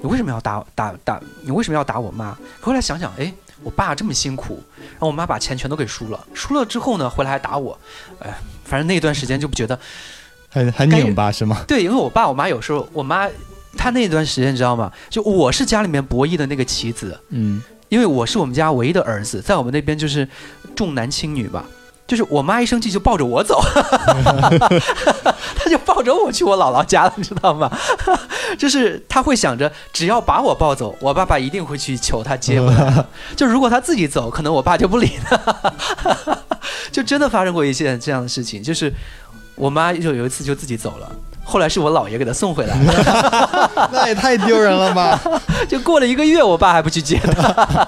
[0.00, 1.20] 你为什么要打打打？
[1.42, 2.34] 你为什么要打我妈？
[2.58, 3.30] 后来想想，哎，
[3.62, 7.78] 我爸这么辛苦，然后我妈把钱全都给输了，输了之后呢，回来还打我，
[8.20, 9.78] 哎，反正那段时间就不觉得
[10.48, 11.62] 很很拧巴是吗？
[11.68, 13.28] 对，因为我爸我妈有时候，我妈
[13.76, 14.90] 她那段时间你知道吗？
[15.10, 20.26] 就我是家里面博弈的那个棋子，嗯，因为我是我们家唯一的儿子，在我们那边就是
[20.74, 21.66] 重男轻女吧。
[22.10, 23.62] 就是我妈一生气就抱着我走，
[25.54, 27.70] 她就抱着我去我姥姥家了，你知道吗？
[28.58, 33.04] 就是她会想着，只要把我抱走，我爸爸一定会去求她接回来。
[33.36, 35.38] 就如果她自己走，可能我爸就不理她。
[36.90, 38.92] 就真的发生过一件这样的事情，就是
[39.54, 41.08] 我妈就有一次就自己走了，
[41.44, 42.76] 后来是我姥爷给她送回来。
[43.92, 45.20] 那也太丢人了吧！
[45.70, 47.86] 就过了一个月，我爸还不去接她。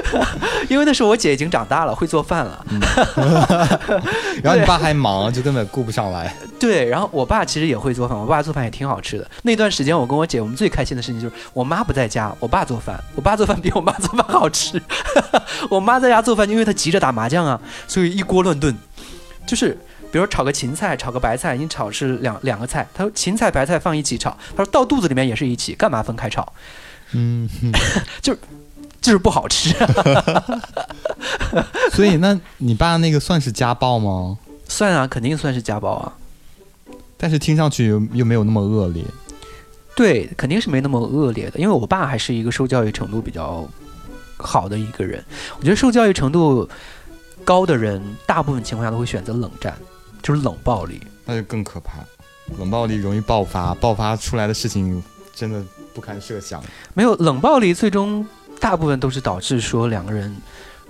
[0.68, 2.66] 因为那时候我姐已经长大了，会做饭了。
[4.42, 6.34] 然后你爸还忙，就根本顾不上来。
[6.58, 9.30] 对，然后我爸其实也会做饭，我爸做饭也挺好吃的。
[9.42, 13.02] 那段时间我跟我姐，我们最开心的事情就是我妈不在家，我爸做饭。
[13.14, 14.80] 我爸做饭比我妈做饭好吃。
[15.68, 18.76] 我妈在家做饭，因为她急着打麻将啊，所以一锅乱炖。
[19.46, 19.76] 就是
[20.12, 22.86] 比如炒个芹菜，炒个白菜，你炒是两两个菜。
[22.94, 26.52] 他说芹菜白菜放一起炒，他说到肚子里面也是一起，干嘛分开炒？
[27.12, 27.48] 嗯，
[28.22, 28.36] 就。
[29.02, 29.74] 就是不好吃，
[31.92, 34.38] 所以那你爸那个算是家暴吗？
[34.68, 36.12] 算啊，肯定算是家暴啊。
[37.18, 39.04] 但是听上去又又没有那么恶劣。
[39.94, 43.68] 对，肯定是没那么恶劣的，因为我爸还是一个受教育程度比较
[44.38, 45.22] 好的一个人。
[45.58, 46.66] 我觉得受教育程度
[47.44, 49.76] 高的人，大部分情况下都会选择冷战，
[50.22, 51.00] 就是冷暴力。
[51.26, 51.98] 那就更可怕，
[52.58, 55.02] 冷暴力容易爆发，爆发出来的事情
[55.34, 55.62] 真的
[55.92, 56.62] 不堪设想。
[56.94, 58.26] 没有冷暴力，最终。
[58.62, 60.32] 大部分都是导致说两个人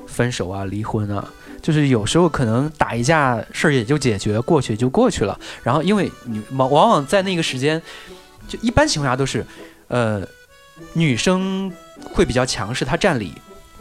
[0.06, 1.26] 分手啊、离婚啊，
[1.62, 5.40] 就是有时候可能打一架事儿也就解决过去就过去了。
[5.62, 7.80] 然后因为你往往往在那个时间，
[8.46, 9.44] 就一般情况下都是，
[9.88, 10.22] 呃，
[10.92, 11.72] 女生
[12.12, 13.32] 会比较强势，她占理；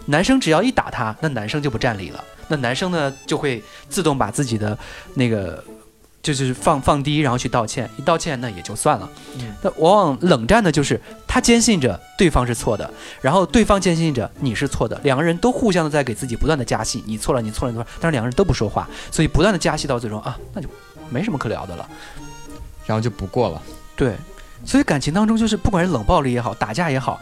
[0.05, 4.77] 男生只要一打她，那男生就不占理了，那男生呢就会自动把自己的
[5.15, 5.61] 那个。
[6.21, 9.09] 就是放放低，然后去道歉，一道歉那也就算了。
[9.61, 12.89] 那往往冷战的就是他坚信着对方是错的，
[13.21, 20.69] 然后对方坚信着你是错的，两个人都互相的在给自己不断的加戏，你错了，你错了，你错了，但是两个人都不说话，所以不断的加戏到最终啊，那就
[21.09, 21.89] 没什么可聊的了，
[22.85, 23.61] 然后就不过了。
[23.95, 24.15] 对，
[24.63, 27.19] 所以感情当中就是不管是冷暴力也好，打架也好，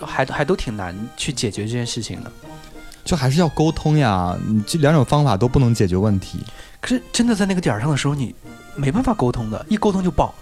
[0.00, 2.32] 还还都挺难去解决这件事情的。
[3.04, 6.40] 就还是要沟通呀，你这两种方法都不能解决问题。
[6.80, 8.34] 可是真的在那个点儿上的时候，你
[8.76, 10.34] 没办法沟通的，一沟通就爆，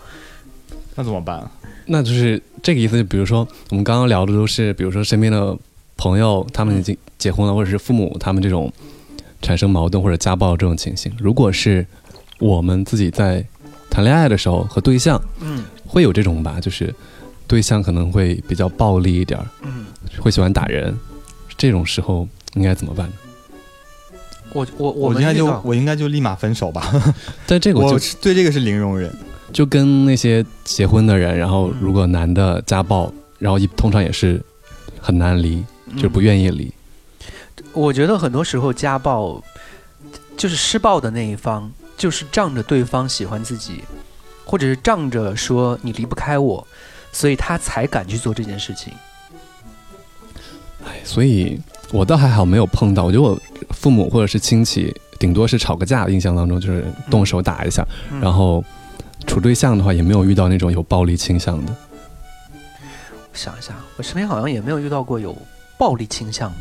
[0.95, 1.49] 那怎么办？
[1.87, 2.97] 那就是这个意思。
[2.97, 5.57] 就比如说，我们刚刚聊的都是，比如说身边的
[5.97, 8.73] 朋友他们已经结婚了，或者是父母他们这种
[9.41, 11.87] 产生矛盾或者家暴这种情形，如果是
[12.39, 13.45] 我们自己在
[13.89, 16.95] 谈恋爱的时候和对象，嗯会有这种吧，就是
[17.47, 19.87] 对象可能会比较暴力一点儿，嗯，
[20.19, 20.95] 会喜欢打人，
[21.57, 23.15] 这种时候应该怎么办呢？
[24.57, 26.91] 我我我我应该就我应该就立马分手吧。
[27.47, 29.13] 但这个我对这个是零容忍。
[29.53, 34.43] 就跟那些结婚的人，然后如果男的家暴，然后一通常也是
[35.01, 35.65] 很难离，
[35.95, 36.73] 就是不愿意离。
[37.73, 39.43] 我觉得很多时候家暴
[40.37, 43.83] 就是施暴的那一方，就是仗着对方喜欢自己，
[44.45, 46.67] 或者是仗着说你离不开我，
[47.13, 48.93] 所以他才敢去做这件事情。
[50.85, 51.59] 哎，所以
[51.93, 53.39] 我倒还好没有碰到，我觉得我
[53.71, 58.65] 父母或者是亲戚，顶多是吵个架，印象当中就是动手打一下，嗯然后
[59.27, 61.75] 处对象的话也没有遇到那种有暴力倾向的。
[62.83, 65.37] 我想一下，我身边好像也没有遇到过有
[65.79, 66.57] 暴力倾向的。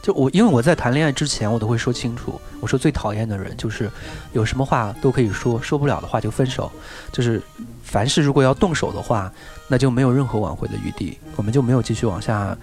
[0.00, 3.90] 就我，因为我在谈恋爱之前，我都会说清楚，我说最讨厌的人就是
[4.32, 6.70] 有什么话都可以说，说不了的话就分手。
[7.12, 7.42] 就是
[7.82, 9.30] 凡是如果要动手的话，
[9.66, 12.56] 那就没有任何挽回的余地，我们就没有继续往下。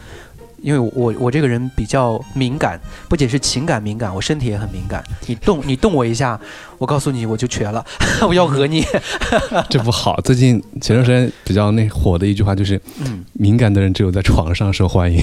[0.66, 5.04] 因为我我这个人比较敏感，不仅是情感敏感，我身体也很敏感。
[5.28, 6.40] 你动 你动我一下，
[6.80, 7.86] 我告诉你我就瘸了，
[8.28, 8.84] 我要讹你。
[9.70, 10.20] 这不好。
[10.22, 15.22] 最近前段时间比较那火的一句话就是嗯，“敏感的人只有在床上受欢迎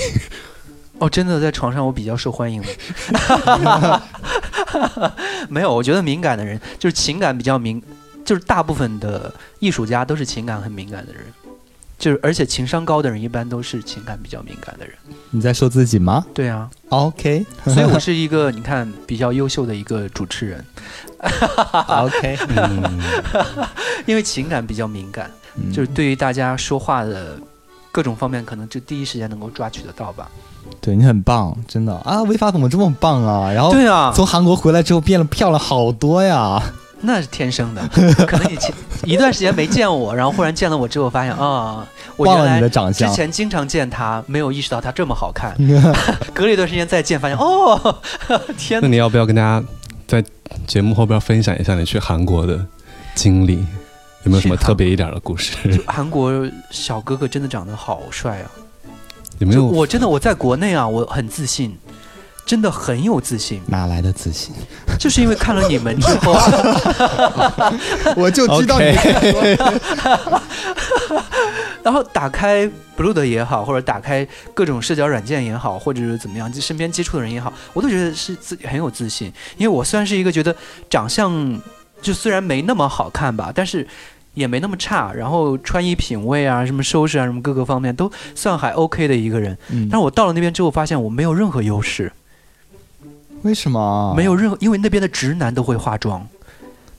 [1.00, 4.02] 哦，真的在床上我比较受欢迎的。
[5.48, 7.82] 没有，我觉得敏感的人就是情感比较敏，
[8.24, 11.24] 就是大部分的艺术家都是情感很敏感的人，
[12.02, 14.92] 就是而且情商高的人一般都是情感比较敏感的人。
[15.30, 20.64] 你在说自己吗对啊，？OK 所以我是一个你看比较优秀的一个主持人，
[21.86, 22.36] OK，”。
[22.56, 23.00] 嗯，
[24.04, 25.30] 因为情感比较敏感，
[25.72, 27.38] 就是对于大家说话的
[27.92, 30.28] 各种方面，可能就第一时间能够抓取得到吧。
[30.80, 32.20] 对你很棒，真的啊！
[32.24, 33.52] 违法怎么这么棒啊？
[33.54, 36.60] 然后对啊，从韩国回来之后变了漂亮好多呀。
[37.02, 37.82] 那是天生的，
[38.26, 38.72] 可能你前
[39.04, 41.86] 一段时间没见我，然后忽然见了我之后，发现啊，
[42.16, 45.54] 我忘了你的原来之，前经常见他，没有意识到他这么好看。
[46.32, 48.00] 隔了一段时间再见，发现哦，
[48.56, 48.86] 天哪！
[48.86, 49.62] 那你要不要跟大家
[50.06, 50.24] 在
[50.66, 52.64] 节目后边分享一下你去韩国的
[53.14, 53.64] 经历？
[54.24, 55.56] 有没有什么特别一点的故事？
[55.86, 56.32] 韩国
[56.70, 58.46] 小哥哥真的长得好帅啊！
[59.38, 59.64] 有没有？
[59.66, 61.76] 我真的我在国内啊，我很自信，
[62.44, 64.54] 真的很有自信，哪来的自信？
[64.98, 66.32] 就是因为看了你们之后，
[68.16, 68.86] 我就知道你
[71.82, 79.32] 然后打开 Blue 的也好，或者打开各种社交软件也好，或者是怎么样，就身边接触的人也好，我都觉得是自己很有自信。
[79.56, 80.54] 因为我虽然是一个觉得
[80.88, 81.60] 长相
[82.00, 83.86] 就虽然没那么好看吧，但是
[84.34, 89.56] 也没那么差，然后穿衣品味啊、什么收拾啊、什么各个方面都算还 OK 的一个人。
[89.70, 92.12] 嗯但是我到了那边之后，发现我没有任何优势，
[93.42, 96.26] 为什么没有任何，因为那边的直男都会化妆。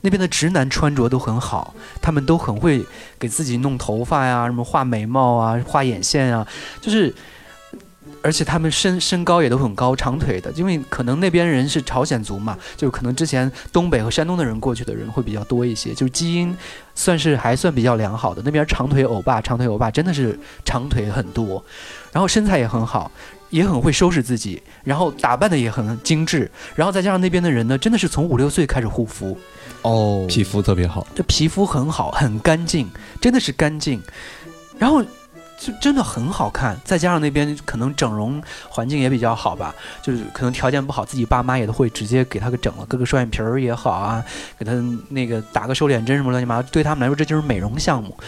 [0.02, 2.84] 那边的直男穿着都很好，他们都很会
[3.18, 6.46] 给自己弄头发呀，什么画眉毛啊、画眼线啊，
[6.78, 7.14] 就是，
[8.20, 16.54] 而且他们身身高也都很高，长腿的，因为可能那边人是朝鲜族嘛，就可能之前东北和山东的人过去的人会比较多一些，就是基因
[16.94, 18.42] 算是还算比较良好的。
[18.44, 21.64] 那边长腿欧巴，长腿欧巴真的是长腿很多，
[22.12, 23.10] 然后身材也很好。
[23.54, 29.38] 也很会收拾自己，然后打扮的也很精致，然后再加上那边的人呢，真的是从五六岁开始护肤，
[29.82, 32.90] 哦，皮肤特别好，这皮肤很好，很干净，
[33.20, 34.02] 真的是干净，
[34.76, 36.76] 然后就真的很好看。
[36.84, 44.24] 再加上那边可能整容环境也比较好吧，就是可能条件不好，自己爸妈也都会直接给他给整了，割个双眼皮儿也好啊，
[44.58, 44.72] 给他
[45.10, 48.18] 那个打个瘦脸针什么乱七八糟，对他们来说这就是美容项目。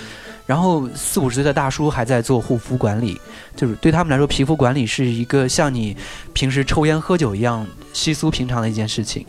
[0.47, 3.21] 然后四五十岁的大叔还在做护肤管理，
[3.57, 5.97] 就是对他们来说，皮肤管理是一个像你
[6.33, 9.27] 平时抽烟喝酒一样稀疏平常的一件事情。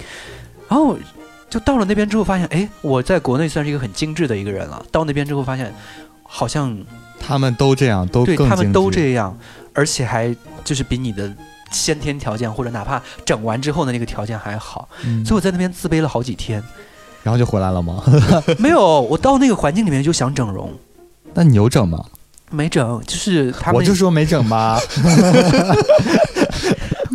[0.70, 0.96] 然后
[1.50, 4.86] 就到了那边之后，发现，哎，我在国内算是一个很精致的一个人了。
[4.92, 5.74] 到那边之后，发现
[6.24, 6.78] 好像
[7.20, 9.36] 他们都这样，都对他们都这样，
[9.74, 11.34] 而且还就是比你的
[11.72, 14.88] 先天条件或者哪怕整完之后的那个条件还好。
[15.04, 16.62] 嗯所以我在那边自卑了好几天。
[17.24, 18.04] 然后就回来了吗？
[18.60, 20.72] 没有，我到那个环境里面就想整容，
[21.38, 22.04] 那你有整吗？
[22.50, 24.80] 没整，就是他们我就说没整吧。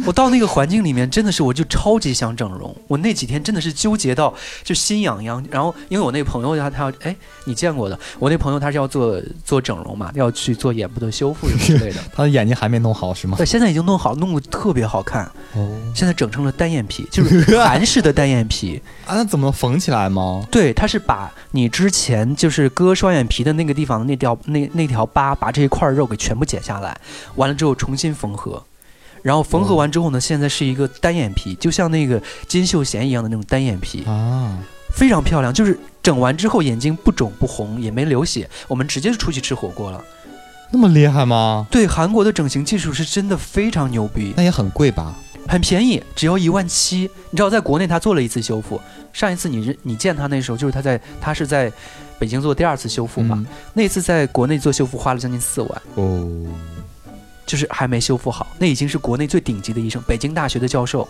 [0.05, 2.75] 我到那个环境里面，真的是我就超级想整容。
[2.89, 4.35] 我那几天真的是纠结到
[4.65, 5.45] 就心痒痒。
[5.51, 12.01] 然后因为我那朋友他他要哎你见过的，我那朋友他是要做做整容嘛，要去做眼部的修复什么之类的。
[12.15, 13.37] 他的眼睛还没弄好是吗？
[13.37, 15.25] 对，现在已经弄好，弄得特别好看。
[15.55, 18.83] 哦，现在整成了单眼皮，就是韩式的单眼皮。
[19.07, 20.45] 啊，那怎么缝起来吗？
[20.51, 26.97] 对，他是把你之前就是割双眼皮的那个地方的那条那那条疤，把这一块肉给全部剪下来，
[27.37, 28.63] 完了之后重新缝合。
[29.23, 34.59] 然后缝合完之后呢，现在是一个单眼皮，就像那个金秀贤一样的那种单眼皮啊，
[34.95, 35.55] 非常漂亮。
[35.55, 40.03] 就是整完之后眼睛不肿不红，也没流血，我们直接就出去吃火锅了。
[40.73, 41.67] 那么厉害吗？
[41.71, 44.33] 对，韩国的整形技术是真的非常牛逼。
[44.37, 45.15] 那也很贵吧？
[45.47, 47.11] 很便宜，只要一万七。
[47.31, 48.81] 你知道，在国内他做了一次修复，
[49.13, 51.71] 上一次你你见他那时候，就是他在他是在
[52.19, 53.45] 北京做第二次修复嘛？
[53.75, 56.47] 那次在国内做修复花了将近四万哦，
[57.53, 58.47] 就是还没修复好。
[58.59, 61.07] 那已经是国内最顶级的医生，北京大学的教授，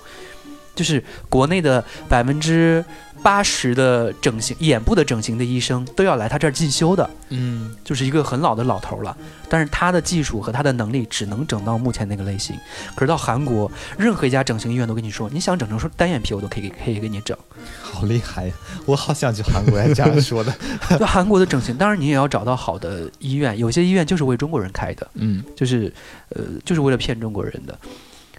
[0.75, 2.85] 就是国内的百分之。
[3.23, 9.17] 八十的整形眼部的整形的医生都要来他这儿进修的，嗯，就是一个很老的老头了。
[9.49, 12.57] 但是他的技术和他的能力只能整到目前那个类型。
[12.97, 17.39] 可是到韩国，任何一家整形医院都跟你说，你想整成说单眼皮，我都可以可以给你整。
[17.81, 18.55] 好厉害呀！
[18.87, 20.53] 我好想去韩国，这样说的。
[20.99, 25.95] 就韩国的整形，当然你也要找到好的医院，有些医院就是为中国人开的，嗯，就是
[26.31, 27.79] 呃，就是为了骗中国人的。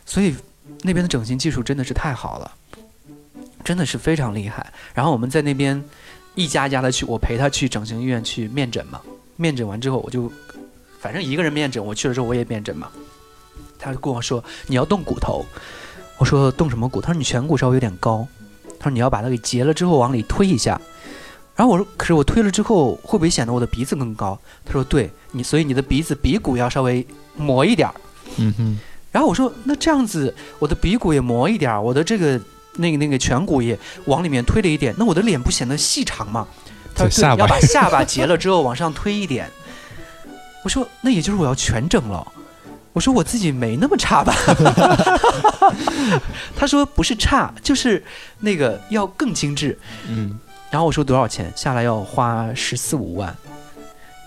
[0.06, 0.36] 所以
[0.82, 2.52] 那边的整形技术真的是太好了。
[3.64, 4.74] 真的是非常厉害。
[4.94, 5.82] 然后我们在那边
[6.36, 9.00] 一家一家的去，我陪他去整形医院去面诊嘛。
[9.38, 10.30] 面诊完之后，我就
[11.00, 12.90] 反正一个人面诊，我去了之后我也面诊嘛。
[13.80, 15.46] 他就跟我说：“你要动骨头。”
[16.20, 18.28] 我说：“动什么骨？”他说：“你颧骨稍微有点高。”
[18.78, 20.80] 他说：“你要把它给截了之后往里推一下。”
[21.56, 27.06] 然后我说：“可是我推了之后会不会显得我的鼻子更高？”他说：“对你，所以你的鼻子鼻骨要稍微
[27.38, 27.96] 磨一点儿。”
[28.36, 28.80] 嗯哼。
[29.14, 32.38] 然后我说：“那这样子，我的鼻骨也磨一点儿，我的这个。”
[32.78, 36.48] 那个那个颧骨也往里面推了一点，那我的脸不显得细长吗？
[36.96, 39.48] 他说要把下巴截了之后往上推一点。
[40.64, 42.28] 我说那也就是我要全整了。
[42.92, 44.34] 我说我自己没那么差吧？
[46.58, 48.04] 他说不是差，就是
[48.40, 49.78] 那个要更精致。
[50.08, 50.40] 嗯。
[50.72, 51.54] 然后我说多少钱？
[51.56, 53.38] 下来要花十四五万。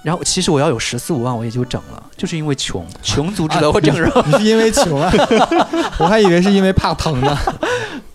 [0.07, 4.09] 然后其实我要有十四五万我也就整了，就是因为穷， 穷阻止了我整容。
[4.31, 5.13] 你是因为穷啊？
[5.99, 7.37] 我还以为是因为怕疼呢。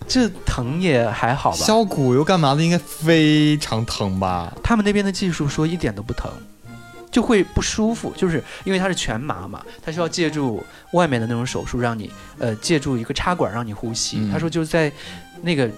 [0.08, 1.58] 这疼也还好吧？
[1.58, 2.62] 削骨又干嘛的？
[2.62, 4.50] 应该非常疼吧？
[4.62, 6.30] 他们那边的技术说一点都不疼，
[7.10, 14.26] 就会不舒服，就是因为它是全麻嘛，他需要借助外面的那种手术，让你呃借助一个插管让你呼吸。
[14.32, 14.90] 他说就是在
[15.42, 15.68] 那个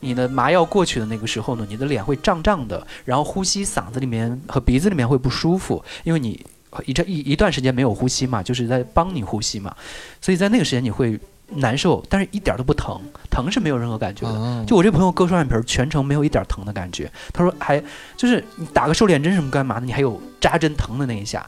[0.00, 6.44] 你的麻药过去的那个时候呢，你的脸会胀胀的，然后呼吸嗓子里面和鼻子里面会不舒服，因为你
[6.84, 9.74] 一这一一段时间没有呼吸嘛，就是在帮你呼吸嘛，
[10.20, 11.18] 所以在那个时间你会。
[11.52, 14.64] 难受，但是一点都不疼，疼是没有任何感觉的。
[14.66, 17.10] 就我这朋友割双眼皮，全程没有一点疼的感觉。
[17.32, 17.82] 他说还
[18.16, 21.44] 就是你打个瘦脸针什么干嘛的，你还有扎针疼的那一下，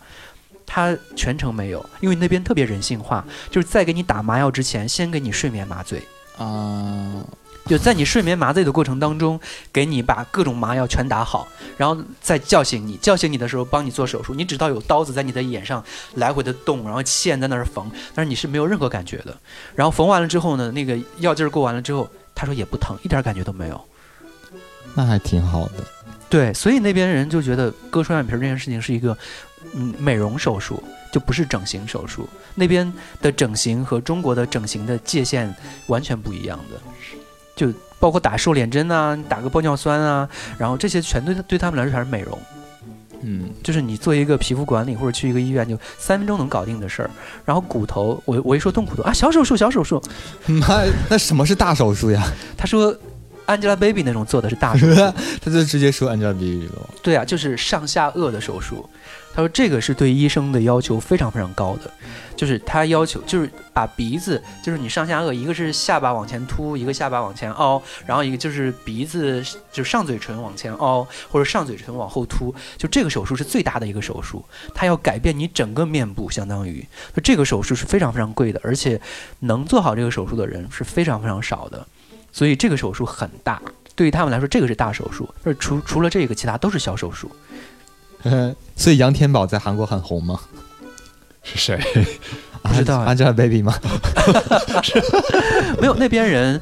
[0.67, 6.03] 他全程没有，因为那边特别人性化，就是在给你打麻药之前，先给你睡眠麻醉
[6.37, 7.25] 啊。
[7.67, 9.39] 就在你睡眠麻醉的过程当中，
[9.73, 11.47] 给你把各种麻药全打好，
[11.77, 12.97] 然后再叫醒你。
[12.97, 14.35] 叫醒你的时候，帮你做手术。
[14.35, 15.83] 你只知道有刀子在你的眼上
[16.15, 19.37] 来回的动，然后线在那儿缝，但是你是没有任何感觉的。
[19.75, 23.81] 然后缝完了之后呢，那个药劲儿过完了之后，他说也不疼，一点感觉都没有。
[24.95, 25.85] 那还挺好的。
[26.29, 29.17] 对，所以那边人就觉得割双眼皮这件事情是一个
[29.73, 32.29] 嗯美容手术，就不是整形手术。
[32.55, 35.55] 那边的整形和中国的整形的界限
[35.87, 36.81] 完全不一样的。
[37.63, 42.37] 就包括打瘦脸针啊，打个玻尿酸啊，然后这些全对对他们来说全是美容，
[43.21, 47.11] 嗯，就是你做一个皮肤管理或者去一个医院就三分钟能搞定的事儿。
[47.45, 50.03] 然后骨头，我我一说动骨头啊，小手术小手术，
[50.47, 52.21] 妈，那什么是大手术呀？
[52.59, 52.93] 他说
[53.47, 54.97] ，Angelababy 那种做的是大手术，
[55.41, 56.91] 他就直接说 Angelababy 了。
[57.03, 58.89] 对啊，就是上下颚的手术。
[59.35, 61.91] 他说这个是对医生的要求非常非常高的。
[62.35, 69.41] 就是他要求，就是把鼻子，就是你上下颚，一个是下巴往前凸，一个下巴往前凹，然后一个就是鼻子，
[69.71, 79.01] 就是上嘴唇往前凹，或者上嘴唇往后凸，就这个手术是最大的一个手术，它要改变你整个面部，相当于，就这个手术是非常非常贵的，而且
[79.41, 81.87] 能做好这个手术的人是非常非常少的，
[82.33, 83.63] 所以这个手术很大，
[83.95, 87.31] 对于他们来说，这个是大手术，而除除了这个，其他都是小手术。
[88.77, 90.41] 所以杨天宝在韩国很红吗？
[91.43, 91.81] 是谁？
[92.63, 93.75] 不知道，Angelababy 吗？
[95.81, 96.61] 没有，那边人，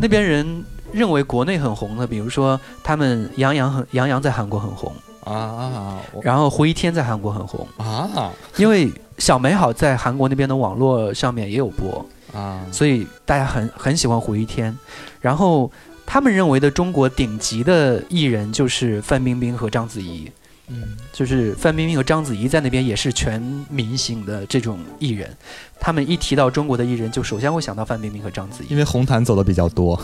[0.00, 4.92] 那边人认为国内很红的，比如说他们杨洋很杨洋在韩国很红
[5.24, 12.04] 啊，然后胡一天在韩国很红啊，因为小美好在韩国那边的网络上面也有播
[12.34, 14.76] 啊，所以大家很很喜欢胡一天。
[15.22, 15.70] 然后
[16.04, 20.30] 他们认为的中国顶级的艺人就是范冰冰和章子怡。
[20.70, 23.40] 嗯，就是范冰冰和章子怡在那边也是全
[23.70, 25.34] 明星的这种艺人，
[25.80, 29.98] 他们一提到中国的艺人，就首先会想到范冰冰和章子怡，因为红毯走的比较多。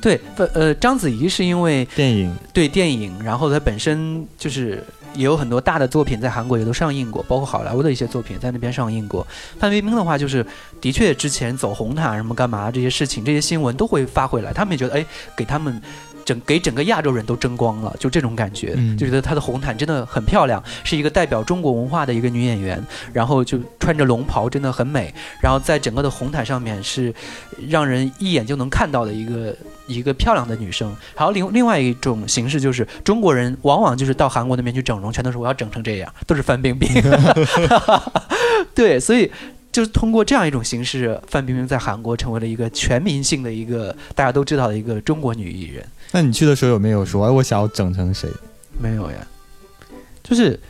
[0.00, 4.84] 对，呃，章子怡是因为电影，对电影，然后她本身就是
[5.14, 9.26] 也有很多大的作品在韩国也都上映过，包括好莱坞的一些作品在那边上映过。
[9.58, 10.44] 范冰冰的话，就是
[10.82, 15.80] 的确之前走红毯什么干嘛这些事情，这些新闻都会发回来，他们也觉得哎，给他们。
[16.24, 27.14] 整给整个亚洲人都争光了，就这种感觉，就觉得她的红毯真的很漂亮，是一个代表中国文化的一个女演员，然后就穿着龙袍真的很美，然后在整个的红毯上面是
[27.68, 29.54] 让人一眼就能看到的一个
[29.86, 30.94] 一个漂亮的女生。
[31.14, 36.88] 还有另另外一种形式就是中国人往往就是到韩国那边去整容，全都是我要整成这样，都是范冰冰。
[38.74, 39.30] 对，所以。
[39.74, 45.84] 就是通过这样一种形式，范冰冰在韩国成为了一个全民性的一个大家都知道的一个中国女艺人。
[46.14, 48.30] 那你去的时候有没有说，哎，我想要整成谁？
[48.78, 49.26] 没有呀，
[50.22, 50.60] 就是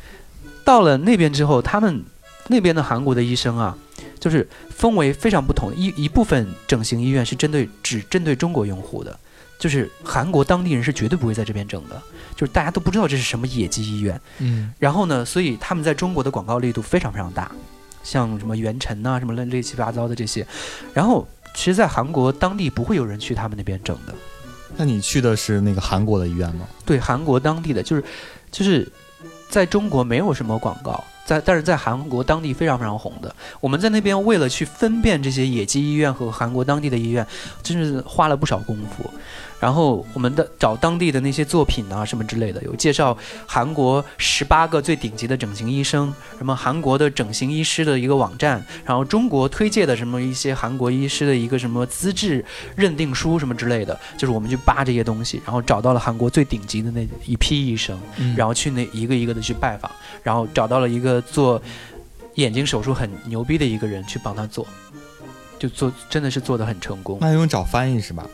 [0.64, 2.03] 到了那边之后，他们
[2.47, 3.76] 那边的韩国的医生啊，
[4.18, 5.70] 就是分为非常不同。
[5.76, 9.14] 一一部分整形医院是针对只针对中国用户的，
[9.59, 12.03] 就是韩国当地人是绝对不会在这边整的，
[12.34, 14.18] 就是大家都不知道这是什么野鸡医院。
[14.38, 17.53] 嗯，然后呢，所以他们在中国的广告力度非常非常大。
[18.03, 20.47] 像什么元辰呐，什么乱乱七八糟的这些，
[20.95, 24.14] 然后其实，在韩国当地不会有人去他们那边整的。
[24.76, 26.66] 那你去的是那个韩国的医院吗？
[26.84, 28.04] 对，韩国当地的，就是
[28.50, 28.90] 就是
[29.48, 33.34] 在中国没有什么广告，在但是在韩国当地非常非常红的。
[33.60, 37.26] 我们在那边为了去分辨这些野鸡医院和韩国当地的医院，
[37.62, 39.10] 真是花了不少功夫。
[39.64, 52.44] 然后我们的找当地的那些作品啊什么之类的，有介绍韩国十八个最顶级的整形医生，什么韩国的整形医师的一个网站，然后中国推介的什么一些韩国医师的一个什么资质
[52.76, 57.98] 认定书什么之类的，就是我们去扒这些东西，然后找到了韩国最顶级的那一批医生，
[58.36, 59.90] 然后去那一个一个的去拜访，
[60.22, 61.58] 然后找到了一个做
[62.34, 64.66] 眼睛手术很牛逼的一个人去帮他做，
[65.58, 67.16] 就做真的是做的很成功。
[67.22, 68.26] 那用找翻译是吧？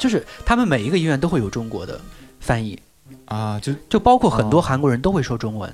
[0.00, 2.00] 就是他们每一个医院都会有中国的
[2.40, 2.80] 翻译
[3.26, 5.72] 啊，就就包括很多韩国人都会说中文，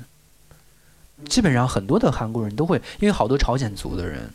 [1.28, 4.28] 基本上很多的韩国人都会，因为好多朝鲜族的人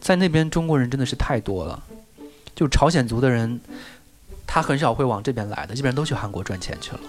[0.00, 1.82] 在那边，中国人真的是太多了。
[2.54, 3.60] 就朝鲜族的人，
[4.46, 7.00] 他很少会往这边来的，基本上都去韩国赚钱去了。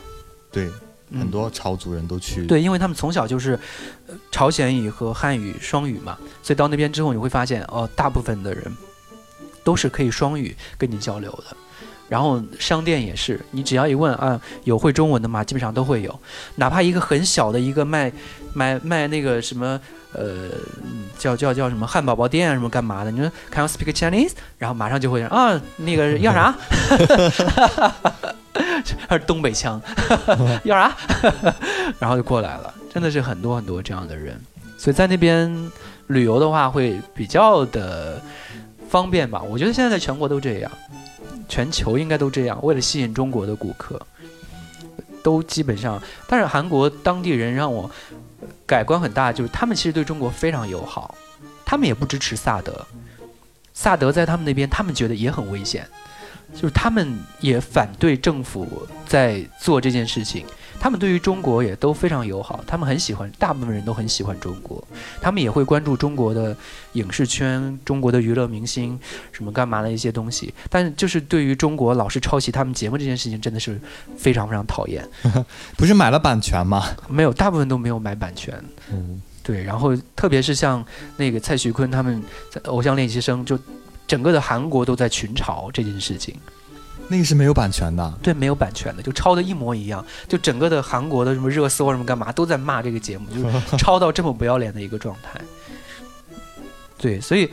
[0.52, 0.70] 对，
[1.12, 2.46] 很多朝族人都去。
[2.48, 3.58] 对，因为他们从小就是
[4.32, 8.76] 朝鲜语和汉语双语嘛，所以到那边之后你会发现，哦，大部分的人
[9.64, 11.56] 都是可以双语跟你交流的。
[12.10, 15.44] 然后商店也是，你只要一问啊，有会中文的吗？
[15.44, 16.20] 基本上都会有，
[16.56, 18.12] 哪怕一个很小的一个卖
[18.54, 19.80] 卖卖那个什么
[20.14, 20.50] 呃
[21.18, 23.12] 叫叫叫什么汉堡包店啊什么干嘛的？
[23.12, 24.32] 你说 Can you speak Chinese？
[24.58, 26.56] 然后马上就会啊那个 要啥？
[29.08, 29.82] 还是东北腔？
[30.64, 30.96] 要啥？
[32.00, 34.40] 然后就过来了，真的是很多很多这样的人，
[34.78, 35.72] 所以在那边
[36.08, 38.22] 旅游的话会比较的
[38.90, 39.42] 方便吧？
[39.42, 40.72] 我觉得现在在全国都这样。
[41.48, 44.02] 全球应该都这样，为了吸引中国的顾客，
[45.24, 46.02] 都基本上。
[46.28, 47.90] 但是韩国当地人让我
[48.66, 51.16] 改观很大，就是他们其实对中国非常友好，
[51.66, 52.86] 他们也不支持萨德。
[53.74, 55.88] 萨德在他们那边，他们觉得也很危险，
[56.54, 60.46] 就是他们也反对政府在做这件事情。
[60.80, 64.82] 他们对于中国也都非常友好，他们很喜欢，大部分人都很喜欢中国，
[65.20, 66.56] 他们也会关注中国的
[66.94, 68.98] 影视圈、中国的娱乐明星
[69.32, 70.54] 什么干嘛的一些东西。
[70.70, 73.80] 但是，就是对于中国老是抄袭他们节目这件事情，真的是
[74.16, 75.08] 非常非常讨厌。
[75.76, 76.86] 不是买了版权吗？
[77.10, 78.54] 没有，大部分都没有买版权。
[78.92, 79.64] 嗯，对。
[79.64, 80.86] 然后，特别是像
[81.18, 83.58] 那个蔡徐坤他们在《偶像练习生》，就
[84.06, 86.36] 整个的韩国都在群嘲这件事情。
[87.08, 95.40] 那个是没有版权的，对，没有版权的，就抄的一模一样，就整个的韩国的什么热搜什么干嘛都在骂这个节目，就 抄到这么不要脸的一个状态。
[96.98, 97.50] 对，所以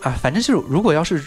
[0.00, 1.22] 啊，反正就是如果要是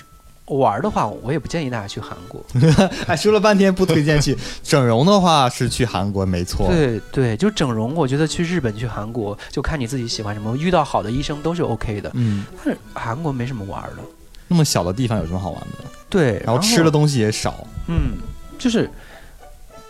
[0.45, 2.43] 玩的话，我也不建议大家去韩国。
[3.05, 6.67] 哎，说了半天不推荐去整容的话，是去韩国没错。
[6.67, 12.09] 对对，就整容，我觉得去日本、去韩国，就看你自己喜欢什么，遇到好的医生都是 OK 的。
[12.15, 13.97] 嗯，但是韩国没什么玩的。
[14.47, 15.98] 那么小的地方有什么好玩的？
[16.09, 17.65] 对，然后吃的东西也少。
[17.87, 18.17] 嗯，
[18.57, 18.89] 就是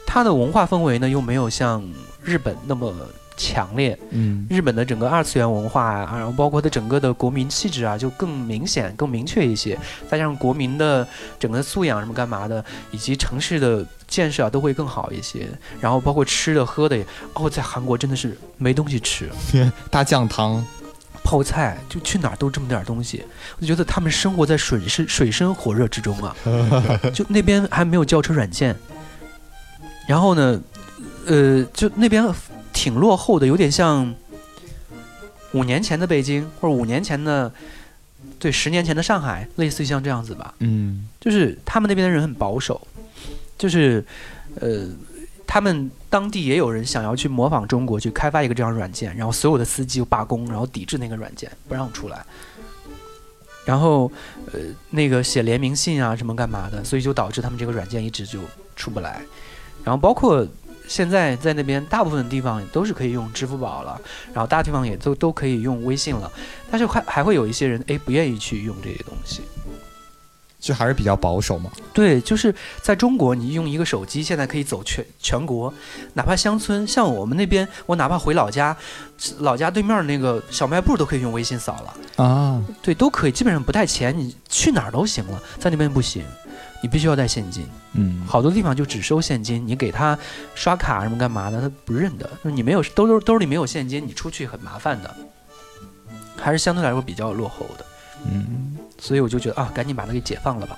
[0.06, 1.84] 它的文化氛围呢，又没有像
[2.24, 2.94] 日本那么
[3.38, 3.98] 强烈。
[4.10, 9.80] 嗯，日本的整个二次元文化啊，然后包括它整个的国民气质啊，就更明显、更明确一些。
[10.10, 11.08] 再加上国民的
[11.40, 15.48] 整个素养什么干嘛的，以及城市的建设啊，都会更好一些。
[15.80, 19.30] 然后包括吃的喝的也，哦，在韩国真的是没东西吃，
[19.90, 20.66] 大酱汤。
[21.24, 23.24] 泡菜就去哪儿都这么点东西，
[23.58, 26.36] 我就觉得他们生活在水深水深火热之中啊。
[27.14, 28.76] 就那边还没有轿车软件，
[30.08, 30.62] 然后呢，
[31.26, 32.28] 呃，就那边
[32.74, 34.14] 挺落后的，有点像
[35.52, 37.52] 五年前的北京或者五年前的，
[38.40, 40.54] 对，十年前的上海，类似于像这样子吧。
[40.60, 42.88] 嗯，就是他们那边的人很保守，
[43.58, 44.06] 就是
[44.60, 44.88] 呃。
[45.52, 52.24] 他们当地也有人想要去模仿中国去开发一个这样软件，然后所有的司机就罢工，然后抵制那个软件，不让出来。
[53.66, 54.12] 然后，
[54.54, 54.60] 呃，
[54.92, 58.40] 那个写联名信啊，什么干嘛的，所以就导致他们这个软件一直就
[58.76, 59.24] 出不来。
[59.84, 60.48] 然后包括
[60.88, 64.00] 现在在那边大部分的地方都是可以用支付宝了，
[64.32, 66.32] 然后大地方也都都可以用微信了，
[66.70, 69.42] 但是还还会有一些人哎不愿意去用这些东西。
[70.60, 71.72] 就还是比较保守嘛。
[71.94, 75.74] 对，就是在中国，你用一个手机现在可以走全全国，
[76.14, 78.76] 哪怕乡村，像我们那边，我哪怕回老家，
[79.40, 82.62] 老家对面那个小卖部都可以用微信扫了啊。
[82.82, 85.42] 对，都可以，基本上不带钱，你去哪儿都行了。
[85.58, 86.24] 在那边不行，
[86.84, 87.66] 你必须要带现金。
[87.94, 90.18] 嗯，好多地方就只收现金，你给他
[90.56, 92.30] 刷卡什么干嘛的，他不认得。
[92.44, 95.16] 你没有兜兜兜里没有现金，你出去很麻烦的，
[96.38, 97.86] 还是相对来说比较落后的。
[98.26, 98.78] 嗯。
[99.02, 100.78] 所以我就觉得啊，赶紧把它给解放了吧！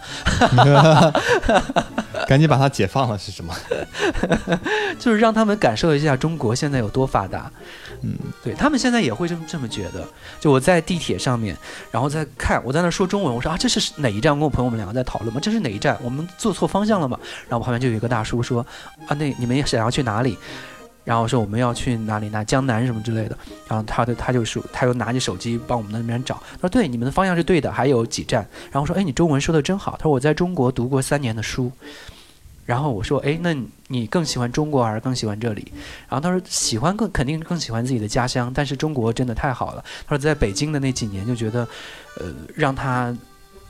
[2.28, 3.52] 赶紧把它解放了是什么？
[5.00, 7.52] 就是让他们感受一下中国现在有多发达。
[8.04, 8.14] 嗯，
[8.44, 10.08] 对他们现在也会这么这么觉得。
[10.40, 11.58] 就我在地铁上面，
[11.90, 14.32] 然后在看，我在那说中文，我说啊，这是哪一站？
[14.32, 15.40] 我跟我朋友们两个在讨论嘛？
[15.42, 15.98] 这是哪一站？
[16.04, 17.20] 我们坐错方向了嘛？
[17.50, 18.64] 然后旁边就有一个大叔说
[19.08, 20.38] 啊，那你们想要去哪里？
[21.04, 22.30] 然后说我们要去哪里？
[22.30, 23.38] 哪江南什么之类的。
[23.68, 26.36] 然后他的他就说，他又拿起手机帮我们那边找。
[26.54, 31.72] 他说：“对，你们的方向是对的，还有几站。”然后说：“哎，你中文说的真好。”他说：“我在中国读过三年的书。”
[32.66, 33.56] 然后我说：“哎，那
[33.88, 35.72] 你更喜欢中国还是更喜欢这里？”
[36.08, 41.68] 然后他说：“喜欢更肯定更喜欢自己的家乡，但是中国真的太好了。”他说：“在北京的那几年就觉得，
[42.20, 43.12] 呃，让他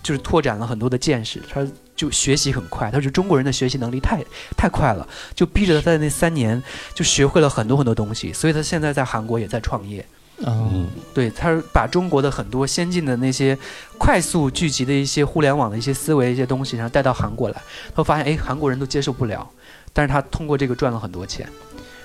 [0.04, 1.72] 就是拓展了很多的见识。”他说。
[2.02, 4.26] 就学习很快，他说中国人的学习能力太
[4.58, 6.60] 太快了，就逼着他在那三年
[6.96, 10.04] 就学会了很多很多东西，所以他现在在韩国也在创业。
[10.44, 13.56] 嗯，对，他把中国的很多先进的那些
[14.00, 17.62] 快速聚集的一些互联网的一些思维一些东西，然后带到韩国来，
[17.94, 19.48] 他发现哎，韩国人都接受不了，
[19.94, 21.48] 但是他通过这个赚了很多钱。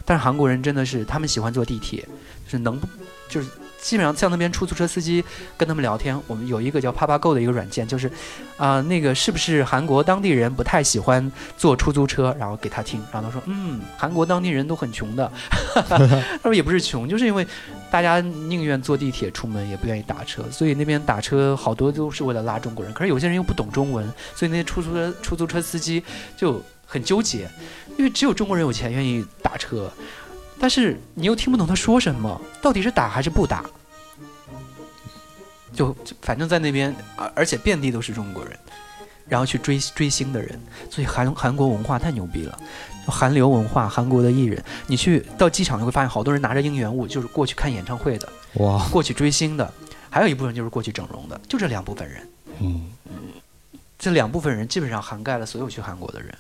[0.05, 2.07] 但是韩国人真的是他们喜欢坐地铁，
[2.45, 2.79] 就是能
[3.31, 3.49] 就是。
[3.87, 5.25] 基本上像那边出租车司机
[5.57, 8.11] 跟他们聊天，我们有一个叫 PapaGo 的一个软件，就是，
[8.57, 12.35] 啊，那个是不是韩国当地人不太喜欢坐出租车？
[12.37, 15.31] 然后给他听，然后他说，嗯，韩国当地人都很穷的，
[15.89, 15.97] 他
[16.43, 17.47] 说也不是穷，就是因为
[17.89, 22.93] 大家宁愿坐地铁出门，也不愿意打车，所以那边打车好多都是为了拉中国人。
[22.93, 26.03] 可是有些人又不懂中文，所以那些出租车出租车司机
[26.37, 27.49] 就很纠结，
[27.97, 29.89] 因为只有中国人有钱愿意打车。
[30.59, 33.65] 但是你又听不懂他说什么，到底是打还是不打？
[35.73, 38.59] 就反正在那边，而而且遍地都是中国人，
[39.29, 40.59] 然后去追追星的人，
[40.91, 42.59] 所以韩韩国文化太牛逼了，
[43.07, 49.71] 韩流文化，韩国的艺人，你去到机场就会发现好多人拿着应援物，就是过去看演唱会的，哇，过去追星的，
[50.09, 52.29] 还有一部分就是过去整容的，就这两部分人，
[52.61, 52.91] 嗯，
[53.99, 56.35] 这两部分人基本上涵盖了所有去韩国的人。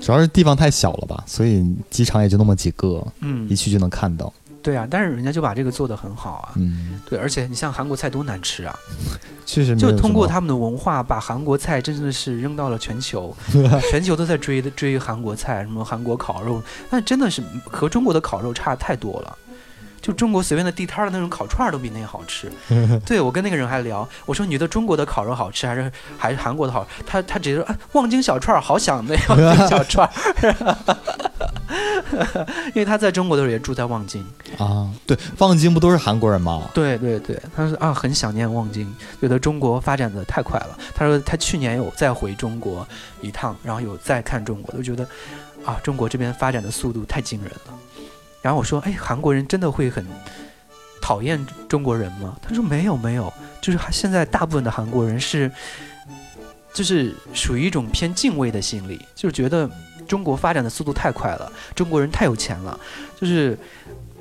[0.00, 4.32] 主要是地方太小了吧，所以机场也就那么几个，嗯，一去就能看到。
[4.62, 8.76] 对啊，但是人家就把这个做得很好啊，嗯，对，而且你像韩国菜多难吃啊，
[9.46, 13.32] 确实就通过他们的文化，把韩国菜真的是扔到了全球，
[13.90, 19.38] 全球都在追追韩国菜，什么韩国烤肉，但真的是和中国的烤肉差太多了。
[20.00, 22.50] 就中国随便的地摊的那种烤串都比那个好吃。
[23.04, 26.86] 对我跟那个人还聊，我说你觉得中国的烤肉好吃还是 还是韩国的好？
[27.06, 30.08] 他他直接说啊，望京小串好想那 望京小串，
[32.68, 34.24] 因为他在中国的时候也住在望京
[34.58, 34.88] 啊。
[35.06, 36.68] 对，望京不都是韩国人吗？
[36.72, 40.78] 对对对，他说啊很想念望京，觉得中国发展的太快了。
[40.94, 42.86] 他说他去年有再回中国
[43.20, 45.06] 一趟，然后有再看中国，都觉得
[45.64, 47.74] 啊中国这边发展的速度太惊人了。
[48.46, 50.06] 然后我说：“哎，韩国人真的会很
[51.02, 55.50] 讨厌中国人吗？”他说：“没有，没有，就是现在大部分的韩国人是，
[56.72, 59.68] 就是属于一种偏敬畏的心理，就是觉得
[60.06, 62.78] 中国发展的速度太快了，中国人太有钱了，
[63.20, 63.58] 就是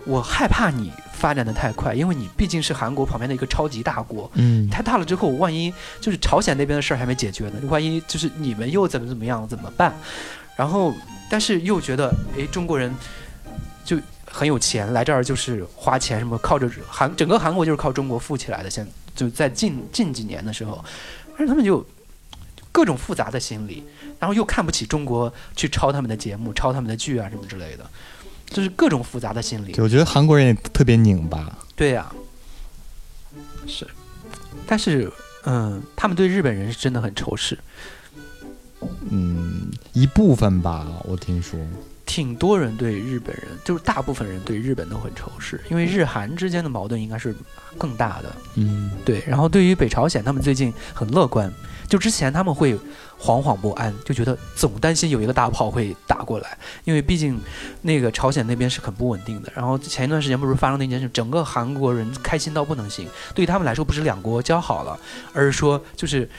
[0.06, 5.72] 我害怕你发展的太快，因为你毕竟是韩国旁边的一个超级大国，嗯，太大了之后，万一
[6.02, 9.96] 就是朝鲜那边的事儿还没解决呢，万一就是你们又怎么怎么样怎么办？
[10.56, 10.92] 然后，
[11.30, 12.92] 但是又觉得，哎，中国人
[13.84, 14.00] 就。”
[14.36, 18.70] 很有钱，来这儿就是花钱，什么靠着韩整个韩国就是靠中国富起来的。
[18.70, 20.84] 现就在近近几年的时候，
[21.38, 21.86] 但是他们就
[22.70, 23.82] 各种复杂的心理，
[24.20, 27.90] 然后又看不起中国，去抄他们的节目、抄他们的剧啊什么之类的，
[28.48, 29.74] 就是各种复杂的心理。
[29.78, 31.58] 我觉得韩国人也特别拧巴。
[31.74, 32.12] 对呀，
[33.66, 33.88] 是，
[34.68, 35.10] 但是
[35.46, 37.58] 嗯，他们对日本人是真的很仇视。
[39.10, 41.58] 嗯，一部分吧，我听说。
[42.16, 47.36] 挺多人对日本人，就是大部分人对日本都很仇视，因为日韩之间的矛盾应该是
[47.78, 48.34] 更大的。
[48.54, 49.22] 嗯，对。
[49.28, 51.52] 然后对于北朝鲜，他们最近很乐观，
[51.90, 52.74] 就之前他们会
[53.20, 57.38] 惶惶不安，就觉得总担心有一个大炮会打过来，因为毕竟
[57.82, 59.52] 那个朝鲜那边是很不稳定的。
[59.54, 63.10] 然后前一段时间不是发生那件事，整个韩国人开心到不能行。
[63.34, 64.98] 对于他们来说，不是两国交好了，
[65.34, 66.30] 而是说就是。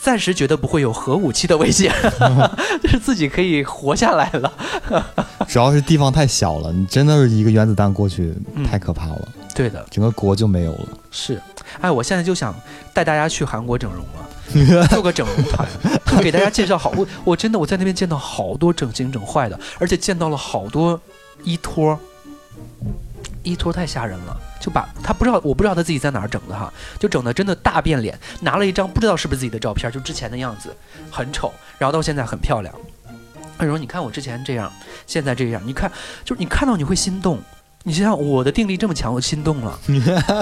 [0.00, 1.92] 暂时觉得不会有核武器的危险，
[2.82, 4.52] 就是自己可以活下来了。
[5.48, 8.34] 主要是地方太小了，你真的是一个原子弹过去，
[8.68, 9.28] 太可怕了。
[9.54, 10.88] 对的，整个国就没有了。
[11.10, 11.40] 是，
[11.80, 12.54] 哎，我现在就想
[12.94, 15.68] 带大家去韩国整容了，做个整容团，
[16.22, 16.92] 给大家介绍好。
[16.96, 21.00] 我我真的我在那边见到好多整形整坏的，而且见到了好多
[21.42, 21.98] 医托，
[23.48, 24.36] 一托太吓人了。
[24.60, 30.76] 就把他不知道，我不知道他自己在哪儿整的哈，就整的真的大变脸，拿了一张不知道是不是自己的照片，就之前的样子，
[31.10, 32.74] 很丑，然后到现在很漂亮。
[33.56, 34.70] 他说：“你看我之前这样，
[35.06, 35.90] 现在这样，你看，
[36.24, 37.40] 就是你看到你会心动。
[37.84, 39.78] 你想想我的定力这么强，我心动了，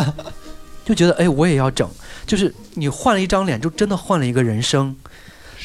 [0.84, 1.88] 就觉得哎，我也要整。
[2.26, 4.96] 就是你换了一张脸，就真的换了一个人生。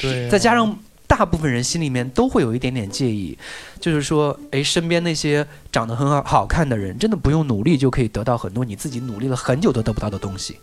[0.01, 0.77] 对，再加上。”
[1.11, 3.37] 大部分人心里面都会有一点点介意，
[3.81, 10.55] 就是说，哎，身边那些长得很好好看的人，真的不用努力就可以得到很多你自己努力了很久都得不到的东西。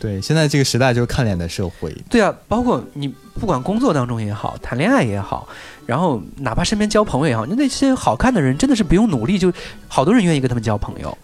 [0.00, 1.94] 对，现在这个时代就是看脸的社会。
[2.08, 3.06] 对啊，包括你
[3.38, 5.46] 不管工作当中也好，谈恋爱也好，
[5.84, 9.52] 然后哪怕身边交朋友也好，那些好看的人真的是不用努力就
[9.88, 11.16] 好多人愿意跟他们交朋友。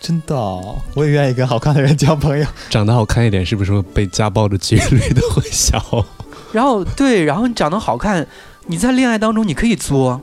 [0.00, 0.34] 真的，
[0.94, 2.46] 我也愿意跟好看的人交朋友。
[2.70, 5.78] 长得好看一点，是不是被家暴的几率都会小？
[6.52, 8.26] 然后对，然后你长得好看，
[8.66, 10.20] 你在恋爱当中你可以作，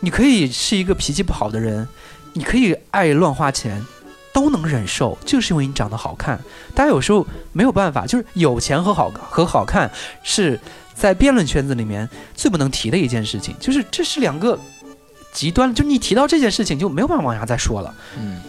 [0.00, 1.88] 你可以是一个脾气不好的人，
[2.34, 3.84] 你可以爱乱花钱，
[4.32, 6.38] 都能忍受，就是因为你长得好看。
[6.74, 9.90] 大家有时候没有办法，就是有钱和好和好看
[10.22, 10.60] 是
[10.94, 14.58] 在辩论圈子里面最不能提的一件事情，就是这是两个
[15.32, 17.94] 极端，就你提到这件事情就没有办法往下再说了。
[18.18, 18.42] 嗯，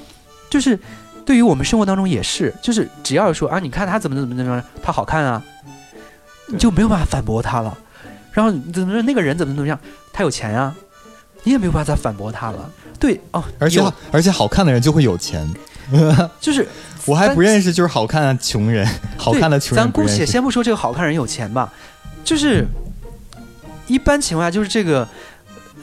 [0.49, 0.77] 就是
[1.25, 5.41] 对于我们生活当中也是，就是只要说啊，你看他怎么怎么怎么样，他好看啊。
[6.47, 7.77] 你就没有办法反驳他了，
[8.31, 9.79] 然后怎么那个人怎么怎么样，
[10.13, 10.73] 他有钱呀，
[11.43, 12.69] 你也没有办法再反驳他了。
[12.99, 15.47] 对哦，而且而且好看的人就会有钱，
[16.39, 16.67] 就是
[17.05, 18.87] 我还不认识就是好看的穷人，
[19.17, 19.85] 好看的穷人。
[19.85, 21.71] 咱姑且先不说这个好看人有钱吧，
[22.23, 22.65] 就是
[23.87, 25.07] 一般情况下就是这个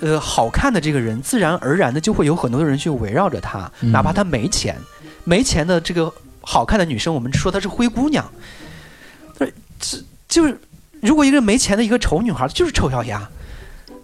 [0.00, 4.76] 呃好看的这个人，自然而然的就会有很多的人去围绕着他，哪怕他没钱，
[5.24, 8.24] 没钱的这个好看的女生，我们说她是灰姑娘，
[9.38, 9.98] 对这。
[10.35, 10.59] 就是，
[11.01, 13.28] 如果一个没钱的一个丑女孩，就是丑小鸭，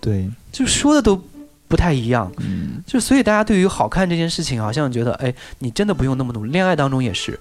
[0.00, 1.20] 对，就说的都
[1.66, 2.30] 不太一样。
[2.38, 6.52] 嗯，就所以大家对于好看这件事情，好像觉得，哎，你真的不用那么努力。
[6.52, 7.36] 恋爱当中也是，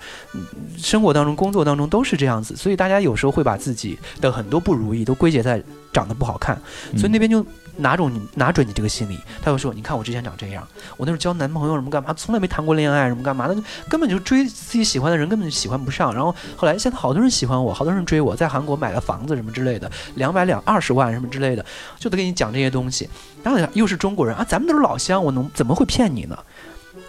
[0.76, 2.56] 生活当中、工作当中都是这样子。
[2.56, 5.62] 所以大家有时候会把自己的很多不如意都归结在
[5.94, 6.60] 长得不好看。
[6.98, 7.46] 所以那边就。
[7.80, 10.67] 哪种你拿准你这个心理，他会说：“你看我之前长这样，
[10.97, 13.55] 我那时候交男朋友什么干嘛，从来没谈过恋爱什么干嘛的，
[13.89, 16.13] 根本就追自己喜欢的人根本就喜欢不上。
[16.13, 21.65] 然后后来现在好多人喜欢我，好多人追我，在韩国买了房子什么之类的，两百两二十万什么之类的，
[21.97, 23.09] 就得给你讲这些东西。
[23.43, 26.38] 然后又是中国人啊，咱们都是老乡，我能怎么会骗你呢？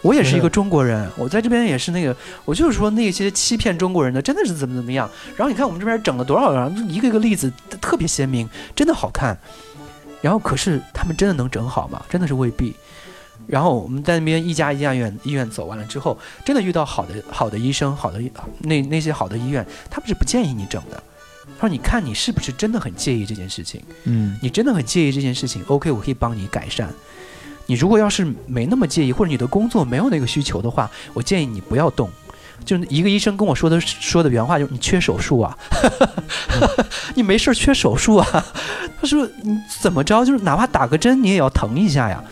[0.03, 2.17] 我也是一个中国人，我在这边也是那个，
[2.47, 5.11] 我就是说那些欺骗中国人的真的是怎么怎么样。
[5.37, 7.53] 然后你看我们这边整了多少人，一个一个例子
[7.83, 9.37] 特别鲜明，真的好看。”
[10.21, 12.03] 然后，可是他们真的能整好吗？
[12.09, 12.75] 真的是未必。
[13.47, 18.21] 然后我们在那边一家一家院医院走完了之后，真的遇到好的好的医生，好的
[18.61, 21.03] 那那些好的医院，他们是不建议你整的。
[21.59, 23.83] 他说：“你看你是不是真的很介意这件事情？
[24.05, 26.89] 嗯，你真的很介意这件事情？OK，我可以帮你改善。
[27.67, 32.09] 你如果要是没那么介意，或者你的工作没有那个需求的话，我建议你不要动。”
[32.65, 35.57] 就一个医生跟我说的说的原话就是你缺手术啊，
[37.15, 38.47] 你没事缺手术啊？
[39.01, 42.23] 他说你怎么着就是哪怕打个针你也要疼一下呀，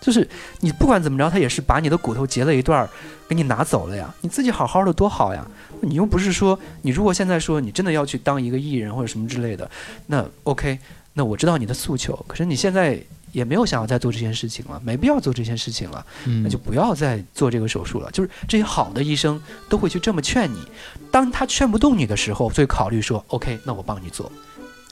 [0.00, 0.28] 就是
[0.60, 2.88] 你不管怎么着他也是把你的骨头截了一段
[3.28, 5.46] 给你拿走了呀，你自己好好的多好呀，
[5.80, 9.70] 你又不是说你如果现在说你真的要去当一个艺人或者什么之类的，
[10.06, 10.78] 那 OK，
[11.14, 13.00] 那我知道你的诉求，可是你现在。
[13.36, 16.06] 也没有想要再做这件事情了，没必要做这件事情了，
[16.42, 18.10] 那就不要再做这个手术了。
[18.10, 20.56] 就是这些好的医生都会去这么劝你，
[21.10, 24.32] 当他劝不动你的时候，所以考虑说，OK，那我帮你做，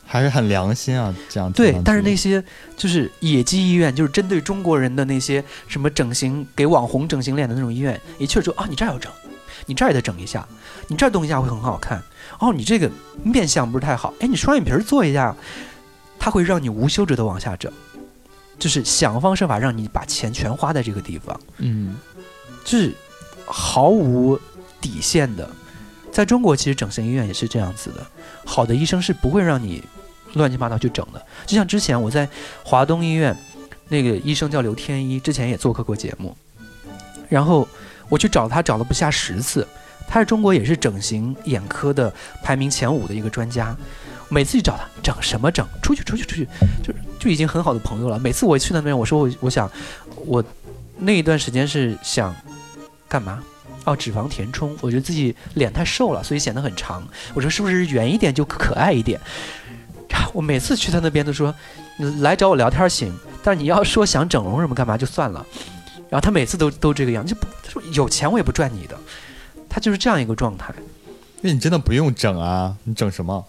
[0.05, 1.75] 还是很良心啊，这样对。
[1.83, 2.45] 但是那些
[2.77, 9.11] 就是野鸡医院，就是针对中国人的那些什么整形给网红整形脸的那种医院，一去说啊，你这儿要整，
[9.65, 10.47] 你这儿也得整一下，
[10.89, 12.03] 你这儿动一下会很好看。
[12.41, 12.91] 哦，你这个
[13.23, 15.35] 面相不是太好，哎，你双眼皮做一下，
[16.19, 17.73] 它会让你无休止的往下整。
[18.59, 21.97] 就是想方设法让你把钱全花在这个地方，嗯，
[22.65, 22.93] 就是
[23.45, 24.39] 毫无
[24.81, 25.49] 底线的。
[26.11, 28.07] 在中国，其实整形医院也是这样子的，
[28.45, 29.83] 好的医生是不会让你
[30.35, 31.21] 乱七八糟去整的。
[31.45, 32.29] 就像之前我在
[32.63, 33.37] 华东医院
[33.89, 36.37] 那个医生叫刘天一，之前也做客过节目。
[37.29, 37.67] 然后
[38.09, 39.67] 我去找他，找了不下十次。
[40.07, 43.77] 他是中国也是整形眼科的排名前五的一个专家。
[44.29, 45.67] 每次去找他，整什么整？
[45.83, 46.49] 出去出去出去，
[46.83, 48.19] 就就已经很好的朋友了。
[48.19, 49.71] 每次我去那边，我说我我想
[50.27, 50.43] 我
[50.99, 52.35] 那一段时间是想
[53.09, 53.43] 干嘛？
[53.85, 54.75] 哦，脂肪填充。
[54.81, 57.07] 我觉得自己脸太瘦了，所以显得很长。
[57.35, 59.21] 我说是不是圆一点就可爱一点？
[60.33, 61.55] 我每次去他那边都说，
[61.97, 63.13] 你来找我聊天行，
[63.43, 65.47] 但是你要说想整容什么干嘛就算了。
[66.09, 68.99] 然后他每次都都这个样，就不他说有钱我也不赚你的，
[69.69, 70.75] 他就是这样一个状态。
[71.41, 73.45] 那你真的不用整啊，你整什么？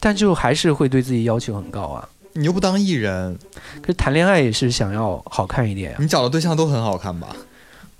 [0.00, 2.08] 但就还是会对自己要求很高啊。
[2.34, 3.36] 你又不当艺人，
[3.80, 5.96] 可是谈恋爱也是想要好看一点呀。
[6.00, 7.28] 你找的对象都很好看吧？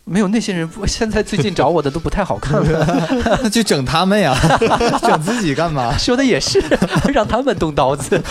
[0.04, 3.08] 没有那些人，现在最近找我的都不太好看了。
[3.42, 4.36] 那就整他们呀，
[5.02, 5.92] 整自己干嘛？
[5.98, 6.62] 说的也是，
[7.12, 8.22] 让他们动刀子。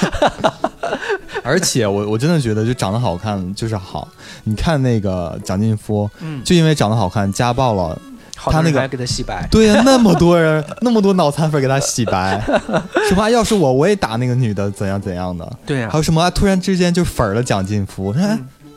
[1.44, 4.08] 而且我我真的觉得，就长得好看就是好。
[4.46, 8.00] 你看那个蒋劲夫，嗯，就因为长得好看家暴了，
[8.36, 9.48] 他那个给他洗白。
[9.50, 12.42] 对呀，那么多人， 那么多脑残粉给他洗白，
[13.10, 15.50] 什么要是我我也打那个女的怎样怎样的。
[15.66, 18.14] 对呀，还有什么突然之间就粉了蒋劲夫？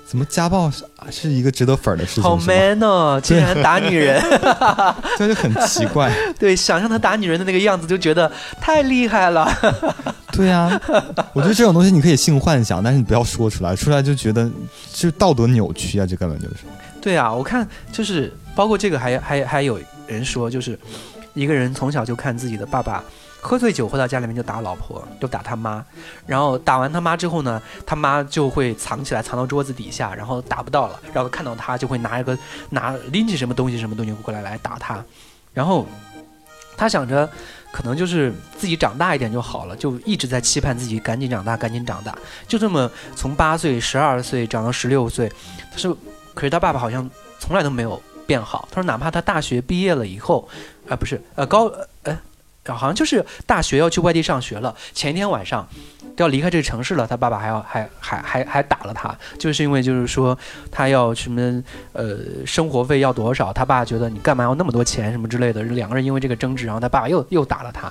[0.06, 2.22] 怎么家暴是是一个值得粉的事情？
[2.22, 4.18] 好 man 哦，竟然打女人，
[5.18, 6.10] 这就很奇怪。
[6.38, 9.46] 对，想象他打女人的那个样子，就觉得太厉害了。
[10.32, 10.80] 对呀，
[11.34, 14.50] 我觉得这种东西你可以性幻想，但是你不要说出来，说出来就觉得
[14.94, 16.54] 是道德扭曲啊，这根本就是。
[17.02, 19.78] 对啊，我看就是包括这个，还还还有
[20.08, 20.76] 人说，就是
[21.32, 23.04] 一个人从小就看自己的爸爸。
[23.40, 25.84] 喝醉酒回到家里面就打老婆，就打他妈，
[26.26, 32.36] 然后打完他妈之后呢，他妈就会藏起来，藏到桌子底下，然后打不到了，然后看到他就会拿一个
[32.70, 35.00] 拿拎起什么东西什么东西过来来打他，
[35.54, 35.86] 然后
[36.76, 37.30] 他想着
[37.70, 45.30] 可能就是自己长大一点就好了，就一直在期盼自己赶紧长大，赶紧长大，就这么从八岁、十二岁长到十六岁，
[45.70, 45.96] 他说，
[46.34, 50.48] 可是他爸爸好像从来都没有变好，他说哪怕他大学毕业了以后，
[50.88, 51.72] 啊不是呃高
[52.04, 52.16] 呃。
[52.68, 55.66] 好像就是大学要去外地上学了，前一天晚上
[56.14, 60.38] 都要离开这个城市了，他爸爸还要还还还还打了他，就是因为就是说
[60.70, 61.64] 他要什么
[61.94, 67.90] 呃生活费要多少，他爸觉得你干嘛要那么多钱什么之类的，两个人因为这个争执，然后他爸爸又又打了他，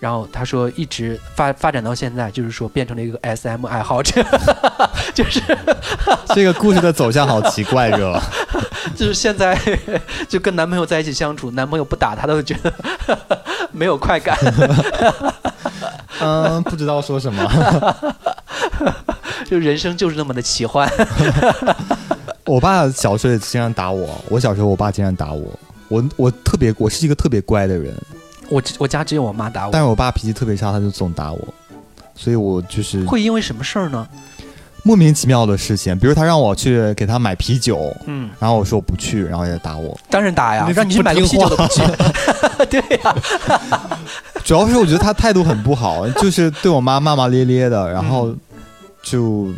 [0.00, 4.20] 然后他说一直发发展到现在，就是说变成了一个 S M 爱好者，
[5.14, 5.40] 就是
[6.34, 8.20] 这个故事的走向好奇怪，是吧？
[8.94, 9.58] 就是现在
[10.28, 12.72] 就跟男朋友在一起相处，男朋友不打他都觉得
[13.72, 14.36] 没有快感。
[16.20, 18.14] 嗯，不知道说什么。
[19.46, 20.90] 就人生就是那么的奇幻。
[22.46, 25.58] 我爸小时候也经常打我，我小时候我爸经常打我，
[25.88, 27.94] 我我特别我是一个特别乖的人。
[28.48, 31.54] 我我家只有我妈打我，但是我爸脾气特别差，他就总打我，
[32.14, 34.06] 所以我就是会因为什么事儿呢？
[34.86, 39.98] 莫名其妙的事情，比如他让我去给他买啤酒，嗯，然后我说我不去，然后也打我。
[40.08, 41.82] 当然打呀，让你去买个啤酒都不去。
[42.70, 43.16] 对呀，
[44.44, 48.32] 主要是我觉得他态度很不好， 就是对我妈骂骂咧咧的，然后
[49.02, 49.52] 就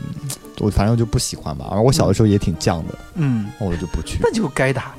[0.61, 1.66] 我反正就不喜欢吧。
[1.70, 4.18] 而我小的时候也挺犟的，嗯，我就不去。
[4.22, 4.95] 那就该打，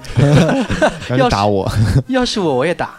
[1.18, 1.68] 要打我。
[2.06, 2.92] 要是我，我也打。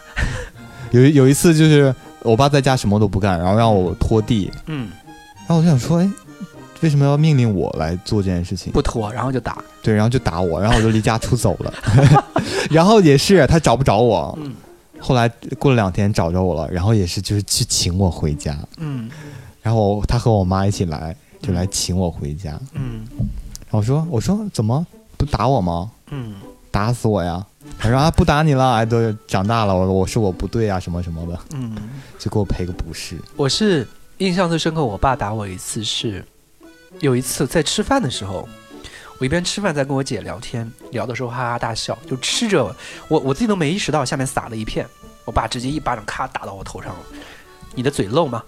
[0.90, 4.90] 有有一次就是我爸在家什么都不干，然后让我拖地，嗯，
[5.46, 6.10] 然后我就想说，哎。
[6.80, 8.72] 为什么要命令我来做这件事情？
[8.72, 9.62] 不拖，然后就打。
[9.82, 11.74] 对，然后就打我，然后我就离家出走了。
[12.70, 14.38] 然后也是他找不着我。
[14.40, 14.54] 嗯。
[14.98, 15.26] 后来
[15.58, 18.58] 过了两天找着我了，然后也是就是去请我回家。
[18.78, 19.10] 嗯。
[19.62, 22.58] 然后他和我妈一起来，就来请我回家。
[22.74, 23.06] 嗯。
[23.18, 26.34] 然后我说：“我说怎么不打我吗？”嗯。
[26.70, 27.44] 打死我呀！
[27.78, 31.74] 他说：“啊，不打你了，哎，都长大了，我我是我不对啊，什么什么的。”嗯。
[32.18, 33.16] 就给我赔个不是。
[33.36, 33.86] 我是
[34.18, 36.24] 印象最深刻，我爸打我一次是。
[36.98, 38.48] 有一次在吃饭的时候，
[39.18, 42.64] 我一边吃饭在跟我姐聊天，聊的时候哈哈大笑，就吃着
[43.08, 44.86] 我我自己都没意识到下面撒了一片，
[45.24, 47.00] 我爸直接一巴掌咔打到我头上了。
[47.74, 48.42] 你的嘴漏吗？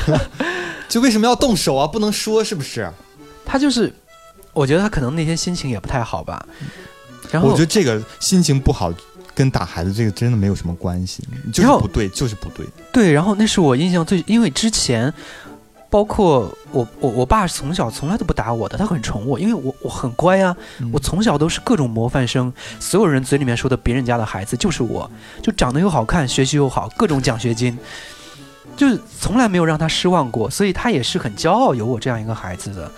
[0.88, 1.86] 就为什么要动手啊？
[1.86, 2.90] 不能说是不是？
[3.44, 3.92] 他就是，
[4.52, 6.44] 我觉得他可能那天心情也不太好吧。
[7.30, 8.92] 然后我觉得这个心情不好
[9.34, 12.66] 跟打孩子这个真的没有什么关系，就是不对，就是不对。
[12.92, 15.12] 对，然后那是我印象最，因为之前。
[15.90, 20.56] 包括我，我我爸从小从来都不打我的，他很宠我，因为我我很乖啊，
[20.92, 25.08] 我从小都是各种模范生，所有人嘴里面说的别人家的孩子就是我，
[25.40, 27.78] 就长得又好看，学习又好，各种奖学金，
[28.76, 32.90] 就是从来没有让他失望过，所以他也是很骄傲有我这样一个孩子的，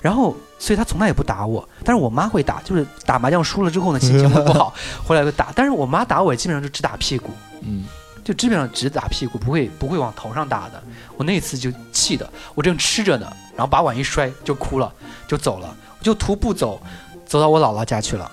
[0.00, 4.74] 然后所以他从来也不打我，但是我妈会打，就是打麻将输了之后呢，心情会不好，
[5.06, 7.30] 回来就打，但是我妈打我也基本上就只打屁股，
[7.62, 7.84] 嗯。
[8.24, 10.82] 就基本上只打屁股，不会不会往头上打的。
[11.16, 14.90] 我那次就气的，我正吃着呢，然然后把碗一摔就哭了，
[15.28, 16.80] 就走了，我就徒步走，
[17.26, 18.32] 走到我姥姥家去了。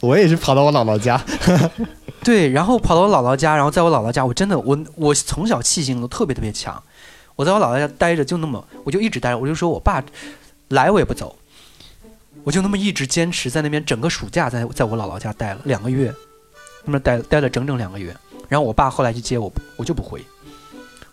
[0.00, 1.22] 我也是跑到我姥姥家，
[2.24, 6.82] 对，然后跑到我姥姥家，然后在我姥姥家，我真的我我从小气性都特别特别强，
[7.36, 10.02] 我在我姥姥家待着就那么，我就一直待着，我就说我爸
[10.68, 11.36] 来我也不走，
[12.42, 16.10] 我就那么一直坚持在那边，整个暑假在在我姥姥家待了两个月，
[16.86, 18.16] 那么待待了整整两个月，
[18.52, 20.22] 然后我爸后来去接我，我就不回，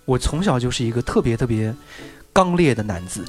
[0.03, 1.73] 我从小就是一个特别特别
[2.33, 3.23] 刚烈的男子，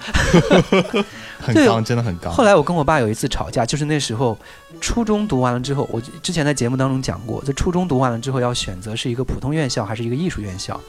[1.55, 2.33] 对很刚，真的很刚。
[2.33, 4.37] 后来我跟我爸有一次吵架，就是那时候
[4.81, 10.81] 初中读完了之后，我之前在节目当中讲过，在初中读完了之后要选择是一个普通院校还是一个艺术院校，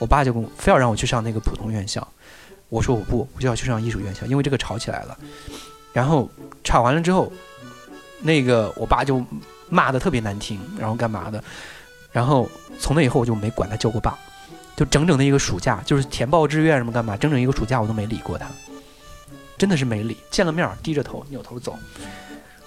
[0.00, 2.04] 我爸就跟我非要让我去上那个普通院校，
[2.70, 5.16] 我说我不，我就要去上艺术院校，因为这个吵起来了，
[5.92, 6.28] 然后
[6.64, 7.32] 吵完了之后，
[8.20, 9.24] 那个我爸就
[9.68, 11.42] 骂的特别难听，然后干嘛的，
[12.18, 12.50] 然后
[12.80, 14.18] 从那以后我就没管他叫过爸，
[14.74, 18.44] 就整整的一个暑假，就是填报志愿什么干嘛，整整一个暑假我都没理过他。
[19.56, 21.76] 真的是没理，见了面低着头扭头走。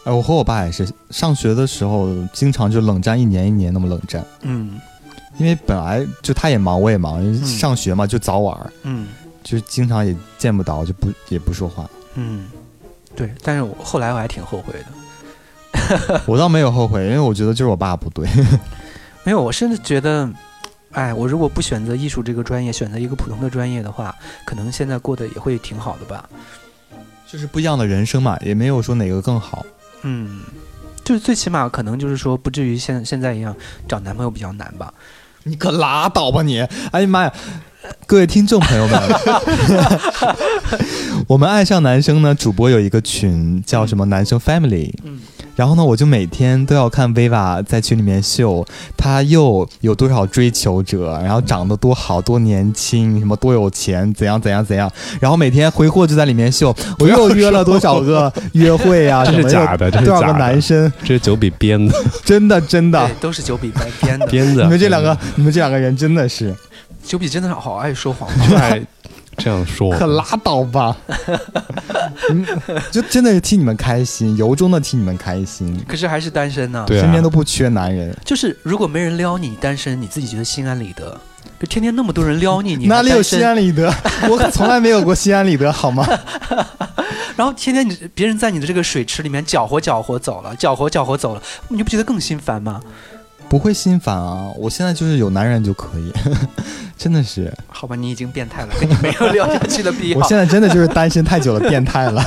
[0.06, 4.80] 哎，我和我爸也是，上学的时候经常就冷战一年一年那么冷战，嗯
[5.38, 9.10] 因为本来就他也忙，我也忙，上学嘛就早晚，嗯
[9.44, 11.90] 就经常也见不到，就不也不说话。
[12.16, 12.48] 嗯，
[13.18, 13.30] 对。
[13.44, 16.22] 但是我后来我还挺后悔的。
[16.26, 18.26] 我倒没有后悔，因为我觉得就是我爸不对。
[19.24, 20.30] 没有，我甚至觉得，
[20.92, 24.16] 哎，我如果不选择艺术这个专业，选择一个普通的专业的话，
[24.46, 26.28] 可能现在过得也会挺好的吧。
[27.32, 29.66] 就是不一样的人生嘛，也没有说哪个更好。
[30.02, 30.42] 嗯，
[31.04, 33.56] 就是最起码可能就是说，不至于现现在一样
[33.88, 34.94] 找男朋友比较难吧。
[35.44, 36.60] 你可拉倒吧你！
[36.92, 37.34] 哎呀妈呀，
[38.06, 39.02] 各位听众朋友们，
[41.28, 45.20] 我们爱上男生呢，主播有一个群叫什么男生 Family，嗯
[45.62, 48.66] 然后呢，我就每天都要看 Viva 在群里面秀，
[48.98, 61.94] 他又有多少追求者，然后长得多好多年轻，什么多有钱，怎样怎样怎样，然后每天挥霍就在里面秀， 我又约了多少个约会啊，这是假的，这是多少个假的男生，这是九比编的，
[62.26, 64.26] 真的真的，，都是九比白编的。
[64.26, 64.64] 编的。
[64.64, 66.56] 你们这两个，你们这两个人真的是。
[67.04, 68.78] 九比真的是好爱说谎话。
[69.38, 70.96] 这样说，可拉倒吧！
[72.30, 72.46] 嗯，
[72.92, 75.84] 就真的是替你们开心，由衷的替你们开心。
[75.88, 76.84] 可是还是单身呢。
[76.88, 81.20] 对啊身边都不缺男人，就是如果没人撩你，单身，你自己觉得心安理得。
[81.60, 83.94] 就天天那么多人撩你，你哪里有心安理得？
[84.30, 86.06] 我可从来没有过心安理得，好吗？
[87.38, 92.82] 然后天天你别人在你的这个水池里面搅和搅和走了，搅和搅和走了，你不觉得更心烦吗？
[93.52, 94.50] 不会心烦啊！
[94.56, 96.10] 我现在就是有男人就可以，
[96.98, 97.54] 真的是。
[97.68, 100.18] 好吧，你已经变态了，跟你没有聊下去的必要。
[100.18, 102.24] 我现在真的就是单身太久了，变态了。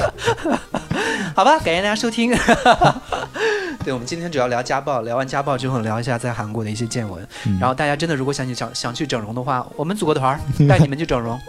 [1.35, 2.31] 好吧，感谢大家收听。
[3.83, 7.27] 对，我们今天主要聊家暴，聊完家暴之后聊一下在韩国的一些见闻。
[7.47, 11.41] 嗯然后大家真的如果想去想想去整容的话，我们组个团儿带你们去整容，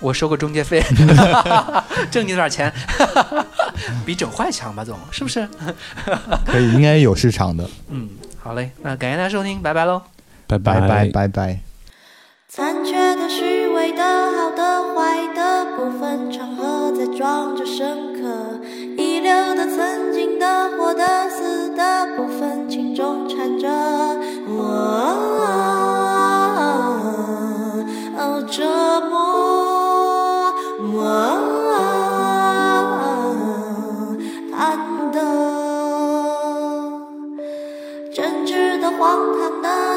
[0.00, 0.82] 我收个中介费，
[2.10, 2.72] 挣你多少钱？
[4.04, 5.48] 比整坏强吧，总是不是？
[6.44, 7.70] 可以，应该有市场的。
[7.88, 8.08] 嗯，
[8.42, 10.02] 好嘞，那感谢大家收听，拜拜喽。
[10.46, 11.60] 拜拜拜拜拜。
[12.48, 18.60] 残缺的、虚伪的、好的、坏的部分，场合在装着深刻；
[18.96, 23.68] 遗留的、曾经的、活的、死的部分，情中缠着
[24.48, 25.69] 我。
[39.00, 39.89] 荒唐的，